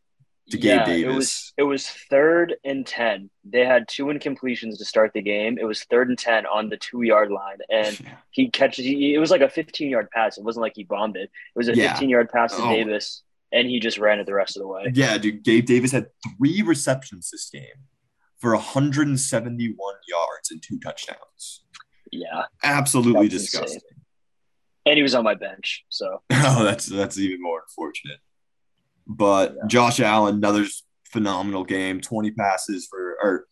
[0.51, 1.05] to yeah, Gabe Davis.
[1.05, 3.31] It was it was third and ten.
[3.45, 5.59] They had two incompletions to start the game.
[5.59, 7.99] It was third and ten on the two yard line, and
[8.31, 8.85] he catches.
[8.85, 10.39] He, it was like a fifteen yard pass.
[10.39, 11.31] It wasn't like he bombed it.
[11.31, 11.93] It was a yeah.
[11.93, 12.71] fifteen yard pass to oh.
[12.71, 14.91] Davis, and he just ran it the rest of the way.
[14.95, 15.43] Yeah, dude.
[15.43, 16.07] Gabe Davis had
[16.37, 17.87] three receptions this game
[18.39, 19.77] for 171
[20.09, 21.65] yards and two touchdowns.
[22.13, 22.45] Yeah.
[22.63, 23.75] Absolutely disgusting.
[23.77, 24.05] Insane.
[24.87, 26.23] And he was on my bench, so.
[26.31, 28.21] oh, that's that's even more unfortunate.
[29.09, 29.67] But yeah.
[29.67, 30.67] Josh Allen, another
[31.05, 32.01] phenomenal game.
[32.01, 33.47] 20 passes for or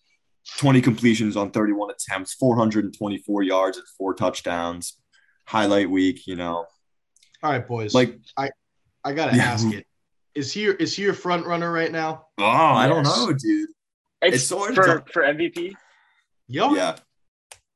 [0.58, 4.98] 20 completions on 31 attempts, 424 yards and four touchdowns.
[5.46, 6.66] Highlight week, you know.
[7.42, 7.94] All right, boys.
[7.94, 8.50] Like I
[9.04, 9.44] I gotta yeah.
[9.44, 9.86] ask it.
[10.34, 12.26] Is he is he your front runner right now?
[12.38, 12.76] Oh, yes.
[12.76, 13.70] I don't know, dude.
[14.22, 15.74] It's, it's for for MVP.
[16.48, 16.74] Yo.
[16.74, 16.96] Yeah.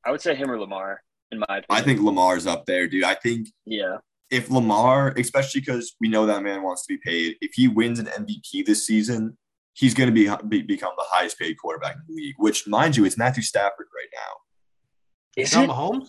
[0.04, 1.64] I would say him or Lamar, in my opinion.
[1.70, 3.04] I think Lamar's up there, dude.
[3.04, 3.98] I think yeah.
[4.30, 7.98] If Lamar, especially because we know that man wants to be paid, if he wins
[7.98, 9.36] an MVP this season,
[9.74, 12.36] he's going to be, be, become the highest paid quarterback in the league.
[12.38, 15.42] Which, mind you, it's Matthew Stafford right now.
[15.42, 16.08] Is it Mahomes?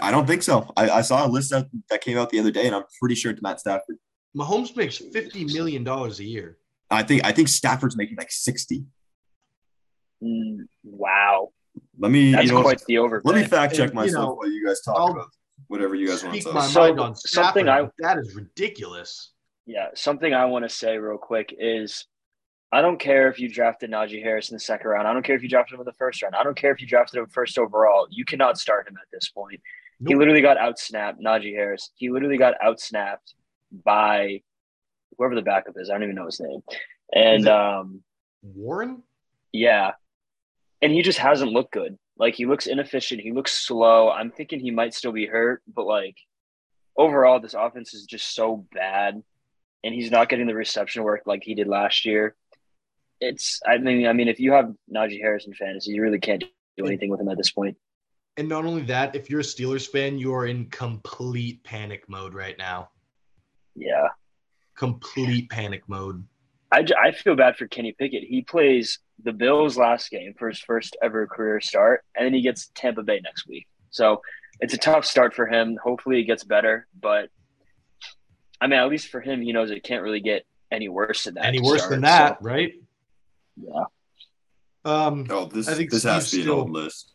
[0.00, 0.70] I don't think so.
[0.76, 3.14] I, I saw a list that, that came out the other day, and I'm pretty
[3.14, 3.96] sure it's Matt Stafford.
[4.36, 6.58] Mahomes makes fifty million dollars a year.
[6.90, 8.84] I think I think Stafford's making like sixty.
[10.22, 11.48] Mm, wow.
[11.98, 12.32] Let me.
[12.32, 13.20] That's you know, quite the over.
[13.24, 15.28] Let me fact check myself you know, while you guys talk I'll about
[15.70, 16.64] whatever you guys want to talk.
[16.64, 19.30] So, on something I that is ridiculous.
[19.66, 22.06] Yeah, something I want to say real quick is
[22.72, 25.06] I don't care if you drafted Najee Harris in the second round.
[25.06, 26.34] I don't care if you drafted him in the first round.
[26.34, 28.08] I don't care if you drafted him first overall.
[28.10, 29.60] You cannot start him at this point.
[30.00, 30.08] Nope.
[30.08, 31.90] He literally got outsnapped, Najee Harris.
[31.94, 33.34] He literally got outsnapped
[33.84, 34.42] by
[35.16, 35.88] whoever the backup is.
[35.88, 36.62] I don't even know his name.
[37.14, 38.02] And um
[38.42, 39.04] Warren?
[39.52, 39.92] Yeah
[40.82, 41.98] and he just hasn't looked good.
[42.20, 43.22] Like he looks inefficient.
[43.22, 44.10] He looks slow.
[44.10, 46.18] I'm thinking he might still be hurt, but like
[46.94, 49.22] overall, this offense is just so bad,
[49.82, 52.36] and he's not getting the reception work like he did last year.
[53.22, 56.44] It's I mean I mean if you have Najee Harris in fantasy, you really can't
[56.76, 57.78] do anything with him at this point.
[58.36, 62.34] And not only that, if you're a Steelers fan, you are in complete panic mode
[62.34, 62.90] right now.
[63.74, 64.08] Yeah.
[64.76, 66.22] Complete panic mode.
[66.70, 68.22] I, I feel bad for Kenny Pickett.
[68.22, 72.42] He plays the Bills last game for his first ever career start, and then he
[72.42, 73.66] gets Tampa Bay next week.
[73.90, 74.22] So
[74.60, 75.78] it's a tough start for him.
[75.82, 76.86] Hopefully, it gets better.
[76.98, 77.30] But
[78.60, 81.34] I mean, at least for him, he knows it can't really get any worse than
[81.34, 81.46] that.
[81.46, 82.44] Any worse start, than that, so.
[82.48, 82.72] right?
[83.56, 83.84] Yeah.
[84.84, 87.12] Um, oh, this I think this Steve has to be an old list.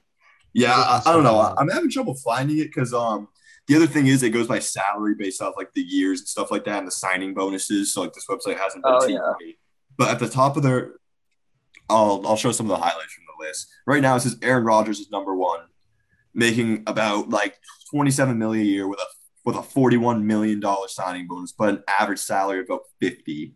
[0.53, 1.39] Yeah, I, I, don't know.
[1.39, 3.27] I'm having trouble finding it because um
[3.67, 6.51] the other thing is it goes by salary based off like the years and stuff
[6.51, 7.93] like that and the signing bonuses.
[7.93, 9.33] So like this website hasn't been oh, yeah.
[9.37, 9.57] Great.
[9.97, 10.93] But at the top of their
[11.89, 13.67] I'll I'll show some of the highlights from the list.
[13.85, 15.61] Right now it says Aaron Rodgers is number one,
[16.33, 17.57] making about like
[17.91, 19.05] 27 million a year with a
[19.45, 23.53] with a 41 million dollar signing bonus, but an average salary of about 50.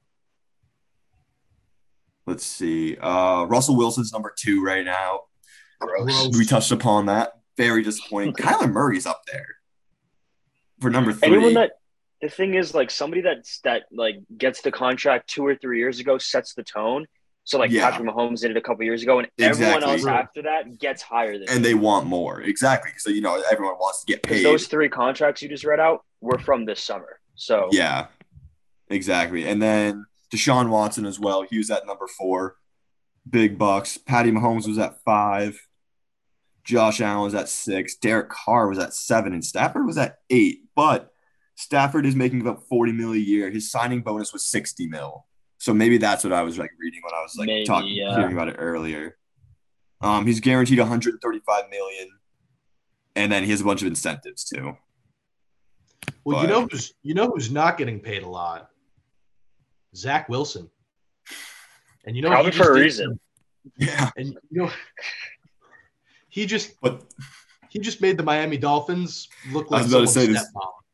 [2.27, 2.95] Let's see.
[2.95, 5.21] Uh, Russell Wilson's number two right now.
[5.79, 6.37] Gross.
[6.37, 7.33] We touched upon that.
[7.57, 8.33] Very disappointing.
[8.35, 9.47] Kyler Murray's up there
[10.79, 11.29] for number three.
[11.29, 11.71] Anyone that
[12.21, 15.99] the thing is like somebody that's that like gets the contract two or three years
[15.99, 17.05] ago sets the tone
[17.49, 17.89] so like yeah.
[17.89, 19.65] Patrick Mahomes did it a couple years ago, and exactly.
[19.65, 21.49] everyone else after that gets higher than.
[21.49, 22.91] And they want more, exactly.
[22.97, 24.45] So you know everyone wants to get paid.
[24.45, 27.19] Those three contracts you just read out were from this summer.
[27.33, 28.05] So yeah,
[28.87, 29.47] exactly.
[29.47, 31.41] And then Deshaun Watson as well.
[31.41, 32.57] He was at number four,
[33.27, 33.97] big bucks.
[33.97, 35.59] Patty Mahomes was at five.
[36.63, 37.95] Josh Allen was at six.
[37.95, 40.65] Derek Carr was at seven, and Stafford was at eight.
[40.75, 41.11] But
[41.55, 43.49] Stafford is making about forty mil a year.
[43.49, 45.25] His signing bonus was sixty mil.
[45.59, 48.15] So maybe that's what I was like reading when I was like maybe, talking yeah.
[48.15, 49.17] hearing about it earlier.
[49.99, 52.09] Um, he's guaranteed 135 million,
[53.17, 54.77] and then he has a bunch of incentives too.
[56.23, 58.69] Well, but, you know who's you know who's not getting paid a lot?
[59.93, 60.69] Zach Wilson.
[62.05, 63.19] And you know probably for a reason.
[63.77, 64.09] Yeah.
[64.15, 64.71] And you know
[66.29, 67.03] he just but
[67.69, 70.47] he just made the Miami Dolphins look like I was about to say this,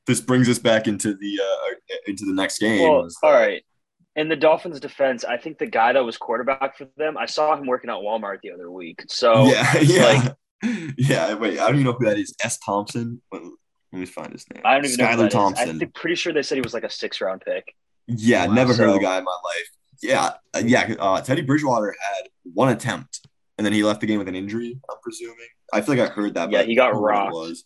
[0.08, 2.82] this brings us back into the uh, into the next game.
[2.82, 3.64] Well, all right
[4.16, 7.56] in the Dolphins' defense, I think the guy that was quarterback for them, I saw
[7.56, 9.04] him working at Walmart the other week.
[9.08, 10.06] So yeah, yeah,
[10.64, 11.34] like, yeah.
[11.36, 12.34] Wait, I don't even know who that is.
[12.44, 12.58] S.
[12.60, 13.22] Thompson.
[13.32, 13.42] Let
[13.92, 14.62] me find his name.
[14.66, 15.24] I don't even Skylar know.
[15.24, 15.82] Skylar Thompson.
[15.82, 17.76] I'm pretty sure they said he was like a six round pick.
[18.08, 18.54] Yeah, wow.
[18.54, 19.70] never so, heard of the guy in my life.
[20.02, 20.96] Yeah, uh, yeah.
[21.00, 24.80] Uh, Teddy Bridgewater had one attempt, and then he left the game with an injury.
[24.90, 25.36] I'm presuming.
[25.74, 26.52] I feel like I heard that.
[26.52, 27.34] Yeah, he got rocked.
[27.34, 27.66] Was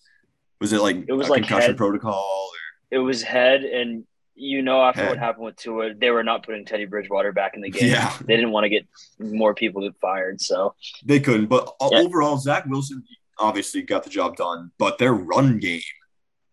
[0.60, 2.14] was it like it was like concussion head, protocol?
[2.14, 2.98] Or?
[2.98, 4.06] It was head, and
[4.40, 5.08] you know, after Hey.
[5.10, 7.90] what happened with Tua, they were not putting Teddy Bridgewater back in the game.
[7.92, 8.16] Yeah.
[8.26, 8.88] They didn't want to get
[9.20, 10.40] more people fired.
[10.42, 10.76] So
[11.06, 12.00] They couldn't, but Yeah.
[12.00, 13.04] overall, Zach Wilson
[13.38, 14.72] obviously got the job done.
[14.78, 15.82] But their run game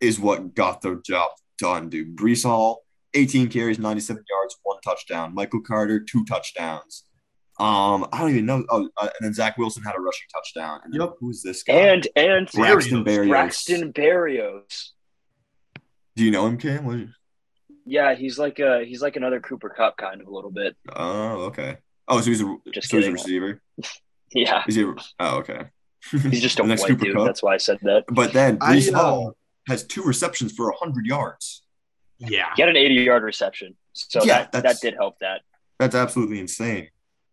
[0.00, 2.16] is what got the job done, dude.
[2.16, 5.34] Breece Hall, 18 carries, 97 yards, one touchdown.
[5.34, 7.04] Michael Carter, two touchdowns.
[7.58, 8.64] Um, I don't even know.
[8.68, 10.80] Oh, uh, and then Zach Wilson had a rushing touchdown.
[10.84, 11.14] And Yep.
[11.20, 11.72] who's this guy?
[11.72, 13.28] and and Braxton Berrios.
[13.30, 14.90] Braxton Berrios.
[16.16, 17.14] Do you know him, Cam?
[17.86, 20.76] What- Yeah, he's like a he's like another Cooper Kupp kind of a little bit.
[20.94, 21.78] Oh, okay.
[22.08, 23.62] Oh, so he's a Just so he's a receiver.
[24.34, 24.82] Yeah, Is he?
[24.82, 25.66] A, oh, okay.
[26.10, 27.14] he's just a The white Cooper dude.
[27.16, 27.26] Kupp.
[27.26, 28.04] That's why I said that.
[28.08, 29.36] But then I, Breece uh, Hall
[29.68, 31.62] has two receptions for 100 yards.
[32.18, 32.48] Yeah.
[32.56, 35.18] He had an 80 yard reception, so Yeah, that that did help.
[35.20, 35.42] That
[35.78, 36.88] That's absolutely insane.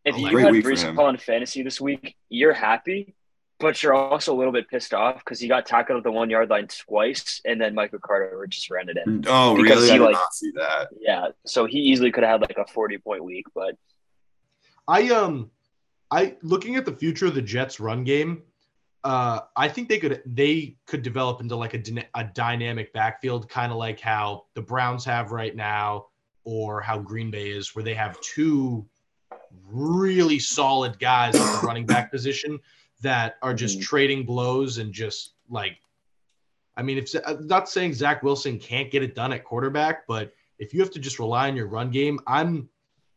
[0.05, 0.95] if Oh, you great had week Breece.
[0.95, 3.15] Hall in fantasy this week, you're happy,
[3.63, 6.29] but you're also a little bit pissed off because he got tackled at the one
[6.29, 9.23] yard line twice, and then Michael Carter just ran it in.
[9.27, 9.87] Oh, Because really?
[9.87, 10.89] he, I did like- not see that.
[10.99, 13.75] Yeah, so he easily could have had like a 40 point week, but
[14.87, 15.49] I um
[16.11, 18.43] I looking at the future of the Jets run game,
[19.05, 21.81] uh I think they could they could develop into like a,
[22.15, 26.07] a dynamic backfield kind of like how the Browns have right now
[26.43, 28.85] or how Green Bay is where they have two
[29.71, 32.59] really solid guys at the running back position
[33.03, 33.83] that are just Mhm.
[33.83, 35.77] trading blows and just like
[36.75, 40.33] I mean if I'm not saying Zach Wilson can't get it done at quarterback, but
[40.57, 42.67] if you have to just rely on your run game, I'm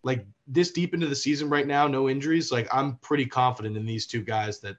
[0.02, 2.52] like this deep into the season right now, no injuries.
[2.52, 4.76] Like I'm pretty confident in these two guys that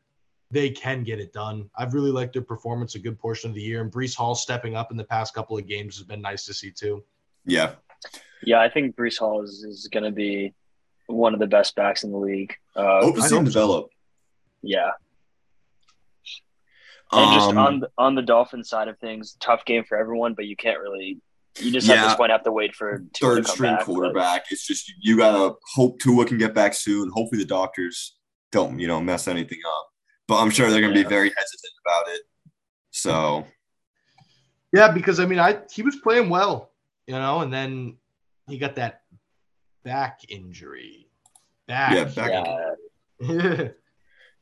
[0.51, 1.69] they can get it done.
[1.75, 4.75] I've really liked their performance a good portion of the year, and Breece Hall stepping
[4.75, 7.03] up in the past couple of games has been nice to see too.
[7.45, 7.75] Yeah.
[8.43, 10.53] yeah, I think Breece Hall is, is going to be
[11.07, 12.53] one of the best backs in the league.
[12.75, 13.59] Uh, Hope to I see him hope so.
[13.59, 13.89] develop.
[14.67, 14.91] Yeah,
[17.12, 20.34] and just Um, on the, on the Dolphin side of things, tough game for everyone,
[20.34, 21.19] but you can't really.
[21.60, 23.80] You just at this point have to wait for Tua to third come string back,
[23.80, 24.45] but- quarterback.
[24.51, 27.10] It's just you gotta hope Tua can get back soon.
[27.12, 28.15] Hopefully the doctors
[28.51, 29.88] don't, you know, mess anything up.
[30.27, 31.03] But I'm sure they're gonna Yeah.
[31.03, 32.21] be very hesitant about it.
[32.91, 33.47] So
[34.73, 36.73] Yeah, because I mean, I he was playing well,
[37.08, 37.97] you know, and then
[38.47, 39.01] he got that
[39.84, 41.10] back injury.
[41.67, 41.93] Back.
[41.93, 42.47] yeah, back
[43.19, 43.67] Yeah,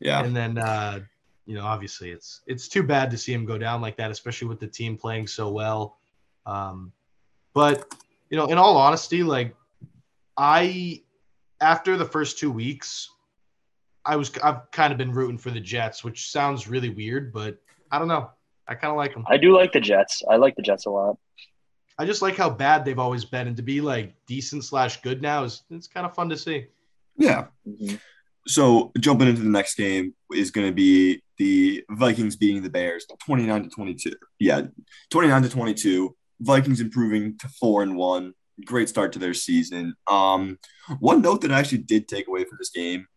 [0.05, 0.19] Yeah.
[0.19, 0.25] yeah.
[0.25, 0.99] And then uh,
[1.45, 4.47] you know, obviously it's it's too bad to see him go down like that, especially
[4.47, 5.97] with the team playing so well.
[6.45, 6.91] Um,
[7.53, 7.93] but
[8.29, 9.55] you know, in all honesty, like
[10.37, 11.01] I
[11.61, 13.09] after the first two weeks,
[14.05, 17.57] I was I've kind of been rooting for the Jets, which sounds really weird, but
[17.91, 18.29] I don't know.
[18.67, 19.25] I kind of like them.
[19.27, 20.23] I do like the Jets.
[20.29, 21.17] I like the Jets a lot.
[21.97, 25.21] I just like how bad they've always been, and to be like decent slash good
[25.21, 26.67] now is it's kind of fun to see.
[27.15, 27.45] Yeah.
[27.67, 27.99] Mhm.
[28.47, 33.05] So jumping into the next game is going to be the Vikings beating the Bears,
[33.25, 34.13] twenty nine to twenty two.
[34.39, 34.61] Yeah,
[35.09, 36.15] twenty nine to twenty two.
[36.39, 38.33] Vikings improving to four and one.
[38.63, 39.95] Great start to their season.
[40.07, 40.59] Um,
[40.99, 43.07] one note that I actually did take away from this game.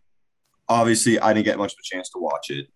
[0.68, 2.68] Obviously, I didn't get much of a chance to watch it,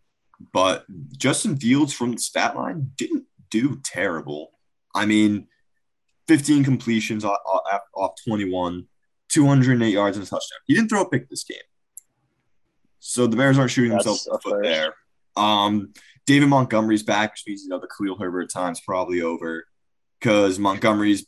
[0.52, 0.84] but
[1.16, 4.52] Justin Fields from the stat line didn't do terrible.
[4.94, 5.48] I mean,
[6.28, 8.88] fifteen completions off, off, off twenty one.
[9.28, 10.58] 208 yards and a touchdown.
[10.66, 11.56] He didn't throw a pick this game.
[13.04, 14.94] So the Bears aren't shooting That's themselves in the foot there.
[15.36, 15.92] Um,
[16.24, 19.64] David Montgomery's back, which means you know the Khalil Herbert time's probably over
[20.20, 21.26] because Montgomery's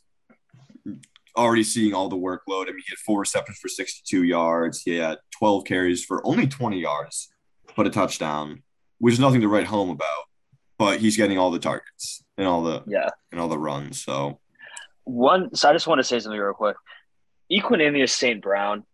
[1.35, 2.63] already seeing all the workload.
[2.63, 4.83] I mean, he had four receptions for 62 yards.
[4.83, 7.27] He had 12 carries for only 20 yards,
[7.75, 8.63] but a touchdown,
[8.99, 10.23] which is nothing to write home about.
[10.77, 13.09] But he's getting all the targets and all the Yeah.
[13.33, 14.01] and all the runs.
[14.01, 14.39] So
[15.03, 16.77] One, so I just want to say something real quick.
[17.51, 18.41] Equanimeous St.
[18.41, 18.85] Brown,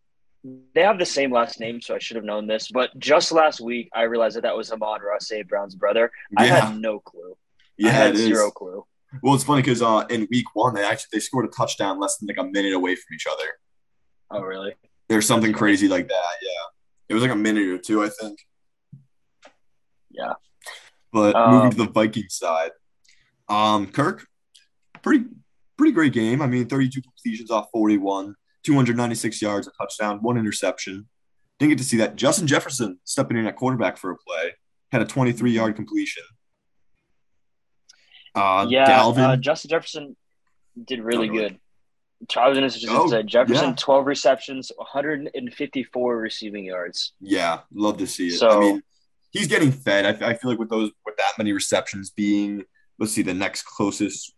[0.43, 2.69] they have the same last name, so I should have known this.
[2.71, 5.47] But just last week, I realized that that was Amon-Ra St.
[5.47, 6.11] Brown's brother.
[6.37, 7.31] I yeah, had no clue.
[7.31, 7.35] I
[7.77, 8.21] yeah, had it is.
[8.21, 8.85] zero clue.
[9.21, 12.17] Well, it's funny because uh, in week one they actually they scored a touchdown less
[12.17, 13.43] than like a minute away from each other.
[14.31, 14.73] Oh, really?
[15.09, 16.33] There's something crazy like that.
[16.41, 16.63] Yeah,
[17.09, 18.39] it was like a minute or two, I think.
[20.09, 20.33] Yeah.
[21.11, 22.71] But Um, moving to the Viking side,
[23.49, 24.25] um, Kirk,
[25.03, 25.25] pretty
[25.77, 26.41] pretty great game.
[26.41, 31.07] I mean, 32 completions off 41, 296 yards, a touchdown, one interception.
[31.59, 32.15] Didn't get to see that.
[32.15, 34.53] Justin Jefferson stepping in at quarterback for a play
[34.91, 36.23] had a 23 yard completion.
[38.33, 39.17] Uh, yeah, Dalvin.
[39.19, 40.15] uh, Justin Jefferson
[40.85, 41.59] did really good.
[42.37, 43.75] I was going to Oh, say Jefferson, yeah.
[43.77, 47.13] 12 receptions, 154 receiving yards.
[47.19, 48.33] Yeah, love to see it.
[48.33, 48.83] I So- mean,
[49.31, 50.05] he's getting fed.
[50.23, 52.63] I, I feel like with those with that many receptions being,
[52.99, 54.33] let's see, the next closest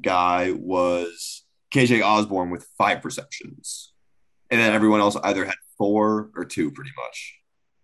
[0.00, 3.92] guy was KJ Osborne with five receptions,
[4.50, 7.38] and then everyone else either had four or two, pretty much.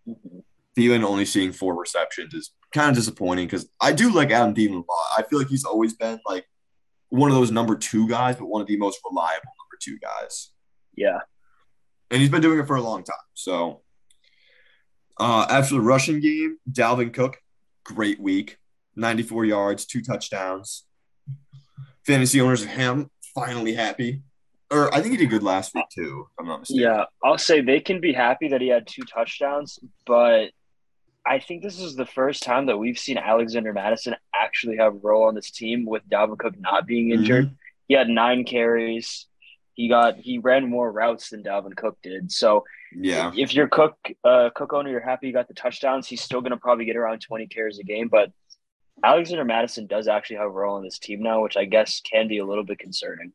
[0.08, 0.42] Mhm.
[0.76, 4.72] Thielen only seeing four receptions is kind of disappointing because I do like Adam Thielen
[4.72, 5.18] a lot.
[5.18, 6.46] I feel like he's always been like
[7.10, 10.50] one of those number two guys, but one of the most reliable number two guys.
[10.96, 11.20] Yeah.
[12.10, 13.16] And he's been doing it for a long time.
[13.34, 13.82] So
[15.20, 17.38] uh, after the rushing game, Dalvin Cook,
[17.84, 18.58] great week.
[18.96, 20.84] 94 yards, two touchdowns.
[22.06, 24.22] Fantasy owners of him finally happy.
[24.70, 26.82] Or I think he did good last week too, if I'm not mistaken.
[26.82, 30.50] Yeah, I'll say they can be happy that he had two touchdowns, but
[31.26, 34.98] I think this is the first time that we've seen Alexander Mattison actually have a
[34.98, 37.46] role on this team with Dalvin Cook not being injured.
[37.46, 37.54] Mm-hmm.
[37.88, 39.26] He had nine carries.
[39.74, 42.30] He got he ran more routes than Dalvin Cook did.
[42.30, 42.64] So
[42.94, 46.06] yeah, if you're Cook uh, Cook owner, you're happy you got the touchdowns.
[46.06, 48.30] He's still going to probably get around 20 carries a game, but
[49.04, 52.26] Alexander Mattison does actually have a role in this team now, which I guess can
[52.26, 53.32] be a little bit concerning.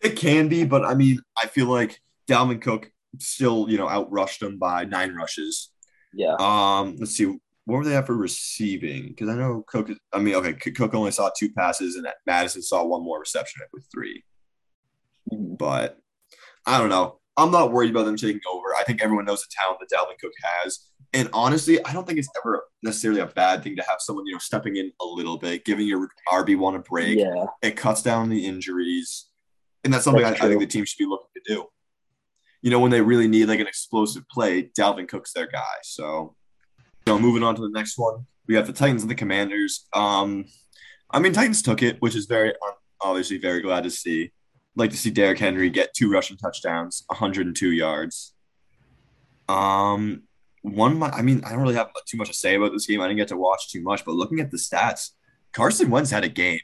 [0.00, 4.42] It can be, but I mean, I feel like Dalvin Cook still, you know, outrushed
[4.42, 5.70] him by nine rushes.
[6.14, 6.36] Yeah.
[6.38, 7.24] Um, let's see.
[7.24, 9.08] What were they at for receiving?
[9.08, 9.90] Because I know Cook.
[10.12, 13.86] I mean, okay, Cook only saw two passes, and Mattison saw one more reception with
[13.92, 14.22] 3
[15.32, 15.54] mm-hmm.
[15.56, 15.98] But
[16.64, 17.18] I don't know.
[17.36, 18.68] I'm not worried about them taking over.
[18.78, 20.86] I think everyone knows the talent that Dalvin Cook has.
[21.12, 24.32] And honestly, I don't think it's ever necessarily a bad thing to have someone, you
[24.32, 27.18] know, stepping in a little bit, giving your RB1 a break.
[27.18, 27.46] Yeah.
[27.62, 29.26] It cuts down the injuries.
[29.84, 31.64] And that's something that's I, I, think the team should be looking to do.
[32.60, 35.62] You know, when they really need like an explosive play, Dalvin Cook's their guy.
[35.82, 36.34] So,
[37.06, 39.86] you know, moving on to the next one, we have the Titans and the Commanders.
[39.92, 40.46] Um,
[41.10, 42.52] I mean, Titans took it, which is very
[43.00, 44.32] obviously very glad to see.
[44.74, 48.34] Like to see Derrick Henry get two rushing touchdowns, 102 yards.
[49.48, 50.24] Um,
[50.74, 53.00] one, I mean, I don't really have too much to say about this game.
[53.00, 55.10] I didn't get to watch too much, but looking at the stats,
[55.52, 56.60] Carson Wentz had a game.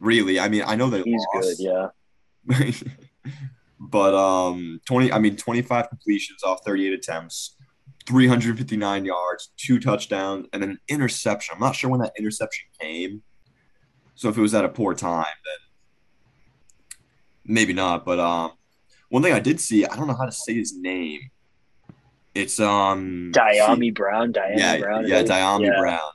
[0.00, 1.58] Really, I mean, I know that he's lost.
[1.58, 1.90] good,
[2.48, 2.72] yeah.
[3.80, 7.56] but um, twenty, I mean, twenty-five completions off thirty-eight attempts,
[8.06, 11.54] three hundred fifty-nine yards, two touchdowns, and an interception.
[11.54, 13.22] I'm not sure when that interception came.
[14.14, 17.04] So if it was at a poor time, then
[17.44, 18.04] maybe not.
[18.04, 18.52] But um,
[19.08, 21.30] one thing I did see, I don't know how to say his name
[22.42, 24.32] it's um Dyami Brown.
[24.32, 25.06] Dyami yeah, Brown.
[25.06, 25.80] Yeah, Dyami yeah.
[25.80, 26.10] Brown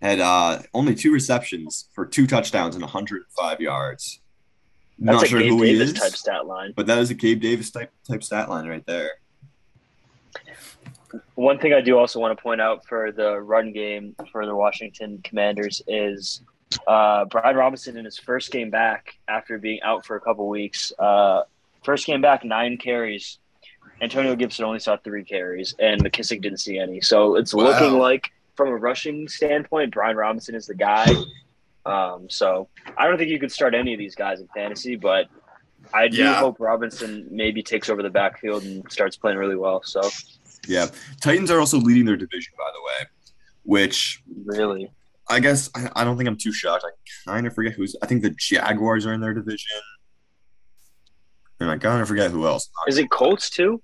[0.00, 4.20] had uh only two receptions for two touchdowns and 105 yards.
[4.98, 6.72] That's Not a sure Gabe who Davis he is, type stat line.
[6.76, 9.12] But that is a Gabe Davis type type stat line right there.
[11.34, 14.54] One thing I do also want to point out for the run game for the
[14.54, 16.42] Washington Commanders is
[16.86, 20.92] uh, Brian Robinson in his first game back after being out for a couple weeks.
[20.98, 21.42] Uh,
[21.82, 23.38] first game back, nine carries,
[24.00, 27.00] Antonio Gibson only saw three carries, and McKissic didn't see any.
[27.00, 27.64] So it's wow.
[27.64, 31.06] looking like, from a rushing standpoint, Brian Robinson is the guy.
[31.86, 32.68] Um, so
[32.98, 35.28] I don't think you could start any of these guys in fantasy, but
[35.94, 36.34] I do yeah.
[36.34, 39.82] hope Robinson maybe takes over the backfield and starts playing really well.
[39.82, 40.02] So
[40.68, 40.88] yeah,
[41.20, 43.08] Titans are also leading their division, by the way,
[43.64, 44.90] which really.
[45.28, 46.84] I guess I, I don't think I'm too shocked.
[46.84, 47.96] I kind of forget who's.
[48.02, 49.80] I think the Jaguars are in their division.
[51.60, 52.68] And oh, I kind of forget who else.
[52.88, 53.82] Is it Colts too?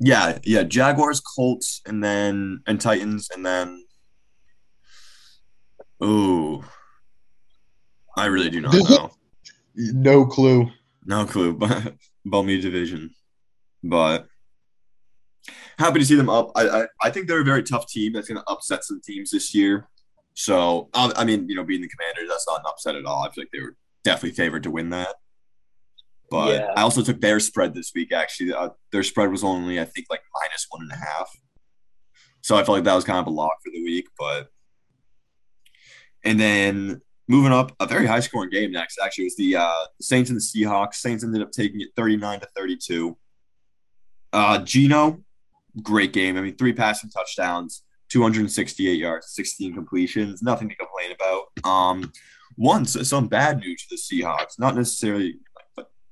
[0.00, 0.62] Yeah, yeah.
[0.62, 3.84] Jaguars, Colts, and then and Titans, and then
[6.00, 6.64] oh,
[8.16, 9.10] I really do not know.
[9.76, 10.68] no clue.
[11.04, 11.54] No clue.
[11.58, 11.94] But
[12.24, 13.10] Bummy division,
[13.82, 14.26] but
[15.78, 16.52] happy to see them up.
[16.56, 19.30] I, I I think they're a very tough team that's going to upset some teams
[19.30, 19.88] this year.
[20.32, 23.24] So I mean, you know, being the Commanders, that's not an upset at all.
[23.24, 25.16] I feel like they were definitely favored to win that.
[26.30, 26.72] But yeah.
[26.76, 28.12] I also took their spread this week.
[28.12, 31.30] Actually, uh, their spread was only I think like minus one and a half.
[32.42, 34.06] So I felt like that was kind of a lock for the week.
[34.18, 34.48] But
[36.24, 38.98] and then moving up, a very high scoring game next.
[39.02, 40.94] Actually, was the uh, Saints and the Seahawks.
[40.94, 43.16] Saints ended up taking it thirty nine to thirty two.
[44.32, 45.22] Uh, Geno,
[45.82, 46.36] great game.
[46.36, 50.42] I mean, three passing touchdowns, 268 yards, 16 completions.
[50.42, 51.70] Nothing to complain about.
[51.70, 52.12] Um,
[52.56, 54.58] one, some bad news for the Seahawks.
[54.58, 55.36] Not necessarily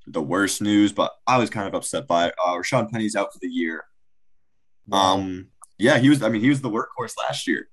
[0.06, 2.34] the worst news, but I was kind of upset by it.
[2.44, 3.84] Uh, Rashaad Penny's out for the year.
[4.90, 5.48] Um,
[5.78, 6.22] yeah, he was.
[6.22, 7.68] I mean, he was the workhorse last year.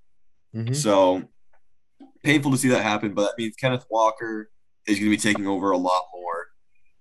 [0.56, 0.74] Mm-hmm.
[0.74, 1.24] So
[2.24, 4.50] painful to see that happen, but that means Kenneth Walker
[4.88, 6.48] is going to be taking over a lot more.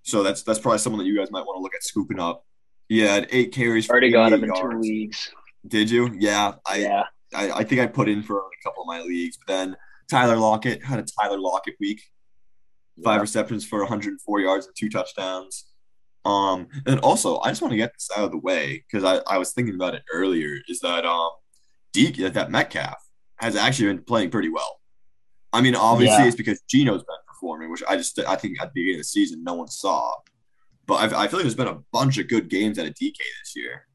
[0.02, 2.44] So that's that's probably someone that you guys might want to look at scooping up.
[2.88, 3.90] Yeah, eight carries.
[3.90, 4.60] Already got him in yards.
[4.60, 5.30] two leagues.
[5.66, 6.14] Did you?
[6.18, 7.02] Yeah, I, yeah.
[7.34, 9.76] I I think I put in for a couple of my leagues, but then
[10.10, 12.00] Tyler Lockett had a Tyler Lockett week
[13.04, 13.22] five yeah.
[13.22, 15.66] receptions for 104 yards and two touchdowns.
[16.24, 19.20] Um, and also, I just want to get this out of the way because I,
[19.32, 20.56] I was thinking about it earlier.
[20.68, 21.30] Is that um,
[21.92, 22.98] Deke that Metcalf
[23.36, 24.80] has actually been playing pretty well.
[25.52, 26.26] I mean, obviously, yeah.
[26.26, 29.04] it's because Geno's been performing, which I just I think at the beginning of the
[29.04, 30.12] season no one saw.
[30.86, 33.14] But I, I feel like there's been a bunch of good games at a DK
[33.16, 33.86] this year.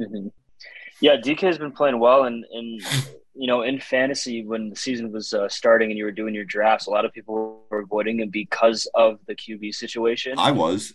[0.00, 0.28] Mm-hmm.
[1.00, 2.80] Yeah, DK has been playing well, and and
[3.38, 6.44] you know, in fantasy when the season was uh, starting and you were doing your
[6.44, 10.34] drafts, a lot of people were avoiding him because of the QB situation.
[10.36, 10.92] I was.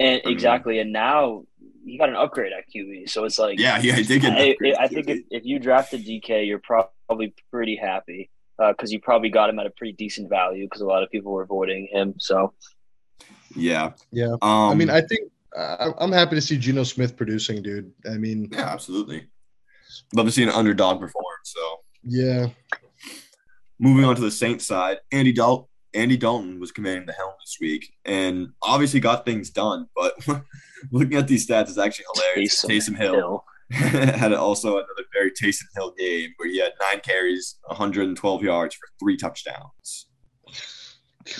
[0.00, 1.44] And I mean- exactly, and now
[1.84, 3.08] he got an upgrade at QB.
[3.08, 5.60] So it's like, Yeah, yeah, I did get an I, I think if, if you
[5.60, 10.28] drafted DK, you're probably pretty happy because you probably got him at a pretty decent
[10.28, 12.14] value because a lot of people were avoiding him.
[12.18, 12.52] So
[13.54, 13.92] Yeah.
[14.10, 14.32] Yeah.
[14.42, 17.92] Um, I mean, I think uh, I'm happy to see Geno Smith producing, dude.
[18.10, 19.28] I mean, yeah, absolutely.
[20.12, 21.24] Love to see an underdog perform.
[21.46, 21.60] So
[22.02, 22.48] yeah,
[23.78, 27.58] moving on to the Saints side, Andy Dal- Andy Dalton was commanding the helm this
[27.60, 29.86] week and obviously got things done.
[29.94, 30.14] But
[30.90, 32.64] looking at these stats is actually hilarious.
[32.64, 33.44] Taysom Taysom Hill Hill.
[33.70, 38.88] had also another very Taysom Hill game where he had nine carries, 112 yards for
[38.98, 40.06] three touchdowns.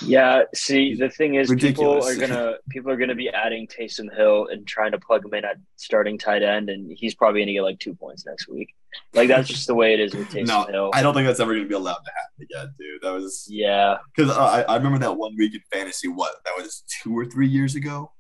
[0.05, 2.09] Yeah, see, the thing is, Ridiculous.
[2.09, 5.35] people are gonna people are gonna be adding Taysom Hill and trying to plug him
[5.35, 8.75] in at starting tight end, and he's probably gonna get like two points next week.
[9.15, 10.91] Like that's just the way it is with Taysom No, Hill.
[10.95, 13.03] I don't think that's ever going to be allowed to happen again, dude.
[13.03, 16.09] That was yeah, because I, I remember that one week in fantasy.
[16.09, 18.13] What that was two or three years ago.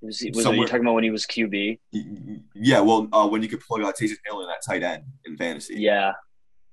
[0.00, 1.78] was, he, was you talking about when he was QB?
[2.54, 5.36] Yeah, well, uh, when you could plug out Taysom Hill in that tight end in
[5.36, 6.12] fantasy, Yeah.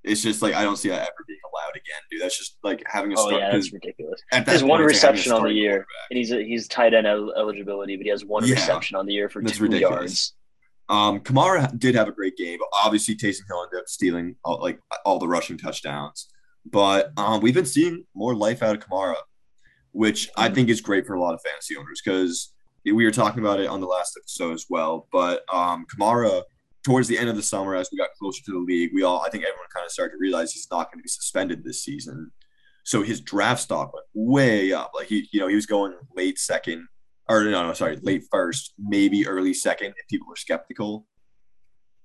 [0.04, 2.20] it's just like I don't see that ever being allowed again, dude.
[2.22, 4.20] That's just like having a Start, Oh yeah, that's ridiculous.
[4.32, 6.68] at that point, one it's like having a reception on the year, and he's he's
[6.68, 8.54] tight end el- eligibility, but he has one Yeah.
[8.54, 9.94] reception on the year for That's two ridiculous.
[10.00, 10.34] yards.
[10.92, 12.58] Um, Kamara did have a great game.
[12.84, 16.28] Obviously, Taysom Hill ended up stealing all, like all the rushing touchdowns,
[16.70, 19.16] but um, we've been seeing more life out of Kamara,
[19.92, 22.52] which I think is great for a lot of fantasy owners because
[22.84, 25.08] we were talking about it on the last episode as well.
[25.10, 26.42] But um, Kamara,
[26.84, 29.22] towards the end of the summer, as we got closer to the league, we all
[29.26, 31.82] I think everyone kind of started to realize he's not going to be suspended this
[31.82, 32.30] season.
[32.84, 34.90] So his draft stock went way up.
[34.94, 36.86] Like he, you know, he was going late second,
[37.28, 41.06] or no, no, sorry, late first, maybe early second, if people were skeptical.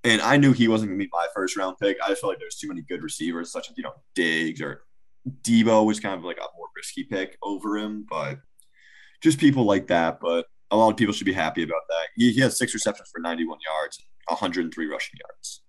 [0.04, 1.98] And I knew he wasn't going to be my first round pick.
[2.04, 4.84] I just felt like there's too many good receivers, such as you know Diggs or
[5.44, 8.40] Debo was kind of like a more risky pick over him, but
[9.22, 10.20] just people like that.
[10.22, 12.08] But a lot of people should be happy about that.
[12.16, 15.64] He, he has six receptions for 91 yards, 103 rushing yards.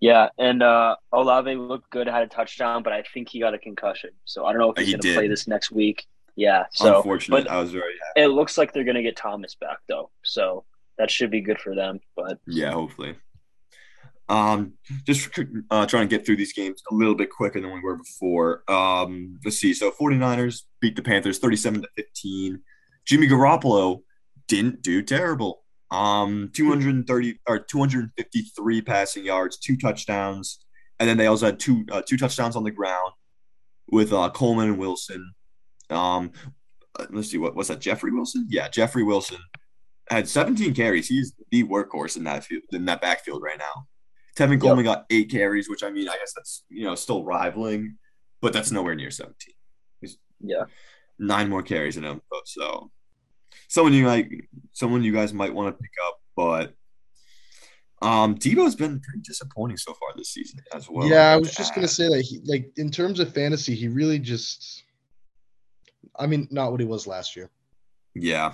[0.00, 3.58] Yeah, and uh, Olave looked good, had a touchdown, but I think he got a
[3.58, 6.06] concussion, so I don't know if he's He going to play this next week.
[6.36, 7.44] Yeah, so Unfortunate.
[7.44, 8.24] but- I was very happy.
[8.24, 10.64] it looks like they're going to get Thomas back though, so
[10.98, 12.00] that should be good for them.
[12.16, 13.16] But Yeah, hopefully.
[14.28, 14.74] Um,
[15.04, 15.28] just
[15.70, 18.62] uh, trying to get through these games a little bit quicker than we were before.
[18.66, 19.74] Um, let's see.
[19.74, 22.60] So 49ers beat the Panthers 37 to 15.
[23.04, 24.02] Jimmy Garoppolo
[24.48, 25.64] didn't do terrible.
[25.90, 30.60] Um, 230 or 253 passing yards, two touchdowns,
[30.98, 33.12] and then they also had two uh, two touchdowns on the ground
[33.90, 35.34] with uh, Coleman and Wilson.
[35.92, 36.32] Um,
[36.98, 38.46] uh, let's see what was that Jeffrey Wilson?
[38.50, 39.38] Yeah, Jeffrey Wilson
[40.10, 41.08] had 17 carries.
[41.08, 43.86] He's the workhorse in that field in that backfield right now.
[44.36, 47.98] Tevin Coleman got eight carries, which I mean, I guess that's you know still rivaling,
[48.40, 49.54] but that's nowhere near 17.
[50.40, 50.64] yeah,
[51.18, 52.90] Nine more carries in him, so
[53.68, 54.30] someone you like,
[54.72, 56.74] someone you guys might want to pick up, but
[58.02, 61.06] um, Debo's been pretty disappointing so far this season as well.
[61.08, 61.30] yeah.
[61.32, 64.18] I was to just gonna say that he, like, in terms of fantasy, he really
[64.18, 64.84] just,
[66.16, 67.50] I mean, not what he was last year.
[68.14, 68.52] yeah,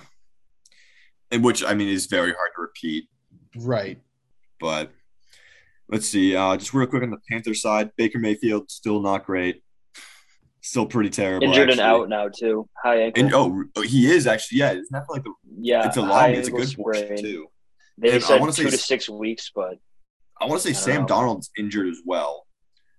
[1.31, 3.09] and which I mean is very hard to repeat.
[3.57, 3.99] Right.
[4.59, 4.91] But
[5.89, 6.35] let's see.
[6.35, 9.63] Uh, just real quick on the Panther side, Baker Mayfield still not great.
[10.61, 11.47] Still pretty terrible.
[11.47, 12.67] injured and out now too.
[12.83, 13.23] High ankle.
[13.23, 14.59] And oh, oh, he is actually.
[14.59, 15.33] Yeah, isn't like the?
[15.59, 16.35] yeah, it's a high long.
[16.35, 17.23] It's a ankle good portion sprain.
[17.23, 17.47] too.
[17.97, 19.75] They And I said wanna two say to six weeks, but
[20.41, 21.07] I want to say Sam know.
[21.07, 22.45] Darnold's injured as well,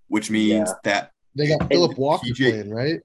[0.09, 0.74] which means Yeah.
[0.84, 3.01] that They got Philip Walker PJ playing, right?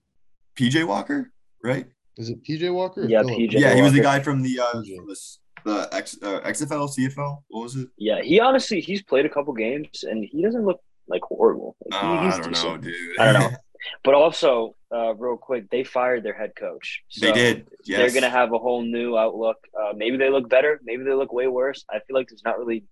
[0.57, 1.31] PJ Walker,
[1.65, 1.85] right?
[2.17, 3.01] Is it PJ Walker?
[3.01, 3.37] or Yeah, Phillip?
[3.37, 3.51] PJ.
[3.53, 7.41] Yeah, he was the guy from the uh, from this, the X, uh, XFL, CFL.
[7.49, 7.89] What was it?
[7.97, 11.75] yeah, he honestly he's played a couple games and he doesn't look like horrible.
[11.91, 12.81] Like, Uh, he's I don't decent.
[12.83, 13.19] know, dude.
[13.19, 13.57] I don't know.
[14.03, 17.03] But also, uh, real quick, they fired their head coach.
[17.21, 17.67] they So did.
[17.85, 17.97] Yes.
[17.99, 19.57] They're gonna have a whole new outlook.
[19.79, 20.79] Uh, maybe they look better.
[20.83, 21.85] Maybe they look way worse.
[21.91, 22.85] I feel like there's not really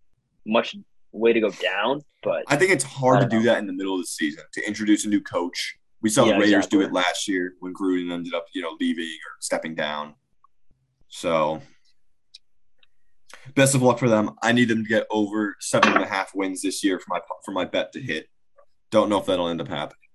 [0.45, 0.75] much
[1.11, 2.01] way to go down.
[2.21, 4.05] But I think it's hard I to don't do that in the middle of the
[4.05, 5.75] season to introduce a new coach.
[6.03, 8.75] We saw Yeah, the Raiders do it last year when Gruden ended up, you know,
[8.79, 10.15] leaving or stepping down.
[11.07, 11.61] So,
[13.55, 14.31] best of luck for them.
[14.43, 17.19] I need them to get over seven and a half wins this year for my
[17.45, 18.27] for my bet to hit.
[18.91, 20.09] Don't know if that'll end up happening,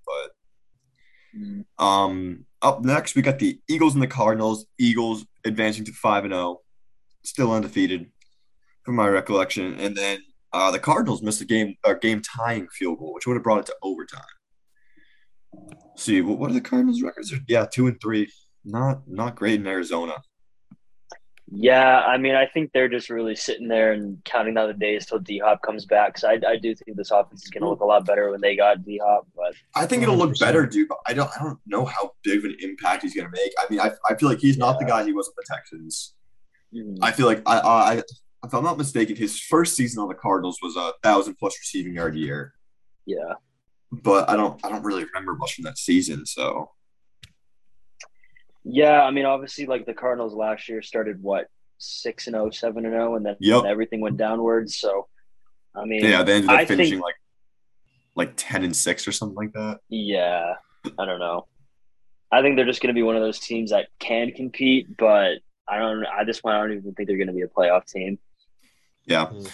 [1.79, 4.67] but um, up next we got the Eagles and the Cardinals.
[4.79, 6.61] Eagles advancing to five and zero,
[7.25, 8.11] still undefeated,
[8.85, 9.79] from my recollection.
[9.81, 10.19] And then
[10.53, 13.61] uh, the Cardinals missed a game a game tying field goal, which would have brought
[13.61, 14.21] it to overtime.
[15.97, 17.33] See, what, what are the Cardinals' records?
[17.49, 18.31] Yeah, two and three.
[18.65, 20.17] Not not great in Arizona.
[21.51, 25.07] Yeah, I mean, I think they're just really sitting there and counting down the days
[25.07, 26.19] till D Hop comes back.
[26.19, 28.43] So I, I do think this offense is going to look a lot better when
[28.43, 29.27] they got D Hop.
[29.35, 30.89] But I think it'll look better, dude.
[30.89, 33.53] But I don't I don't know how big of an impact he's gonna make.
[33.59, 36.15] I mean, I, I feel like he's not the guy he was with the Texans.
[36.75, 38.03] mm, I feel like I, I
[38.45, 41.95] if I'm not mistaken, his first season on the Cardinals was a thousand plus receiving
[41.95, 42.53] yard year.
[43.07, 43.35] yeah,
[43.91, 46.27] But I don't I don't really remember much from that season.
[46.27, 46.71] So
[48.65, 49.03] yeah.
[49.03, 51.47] I mean, obviously, like the Cardinals last year started what
[51.79, 53.65] six and 0, 7 and zero, and then Yep.
[53.65, 54.77] everything went downwards.
[54.77, 55.07] So,
[55.75, 57.15] I mean, yeah, they ended up I finishing think- like
[58.15, 59.79] like ten and six or something like that.
[59.89, 60.55] Yeah,
[60.99, 61.47] I don't know.
[62.33, 65.39] I think they're just going to be one of those teams that can compete, but
[65.69, 66.05] I don't.
[66.05, 68.19] At this point, I don't even think they're going to be a playoff team.
[69.07, 69.27] Yeah.
[69.27, 69.51] Mm.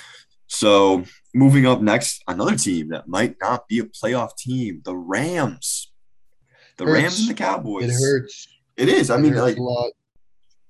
[0.54, 5.90] So moving up next, another team that might not be a playoff team, the Rams.
[6.76, 7.02] The Hurts.
[7.02, 8.00] Rams and the Cowboys.
[8.00, 8.48] It hurts.
[8.76, 9.10] It is.
[9.10, 9.58] I It mean, like.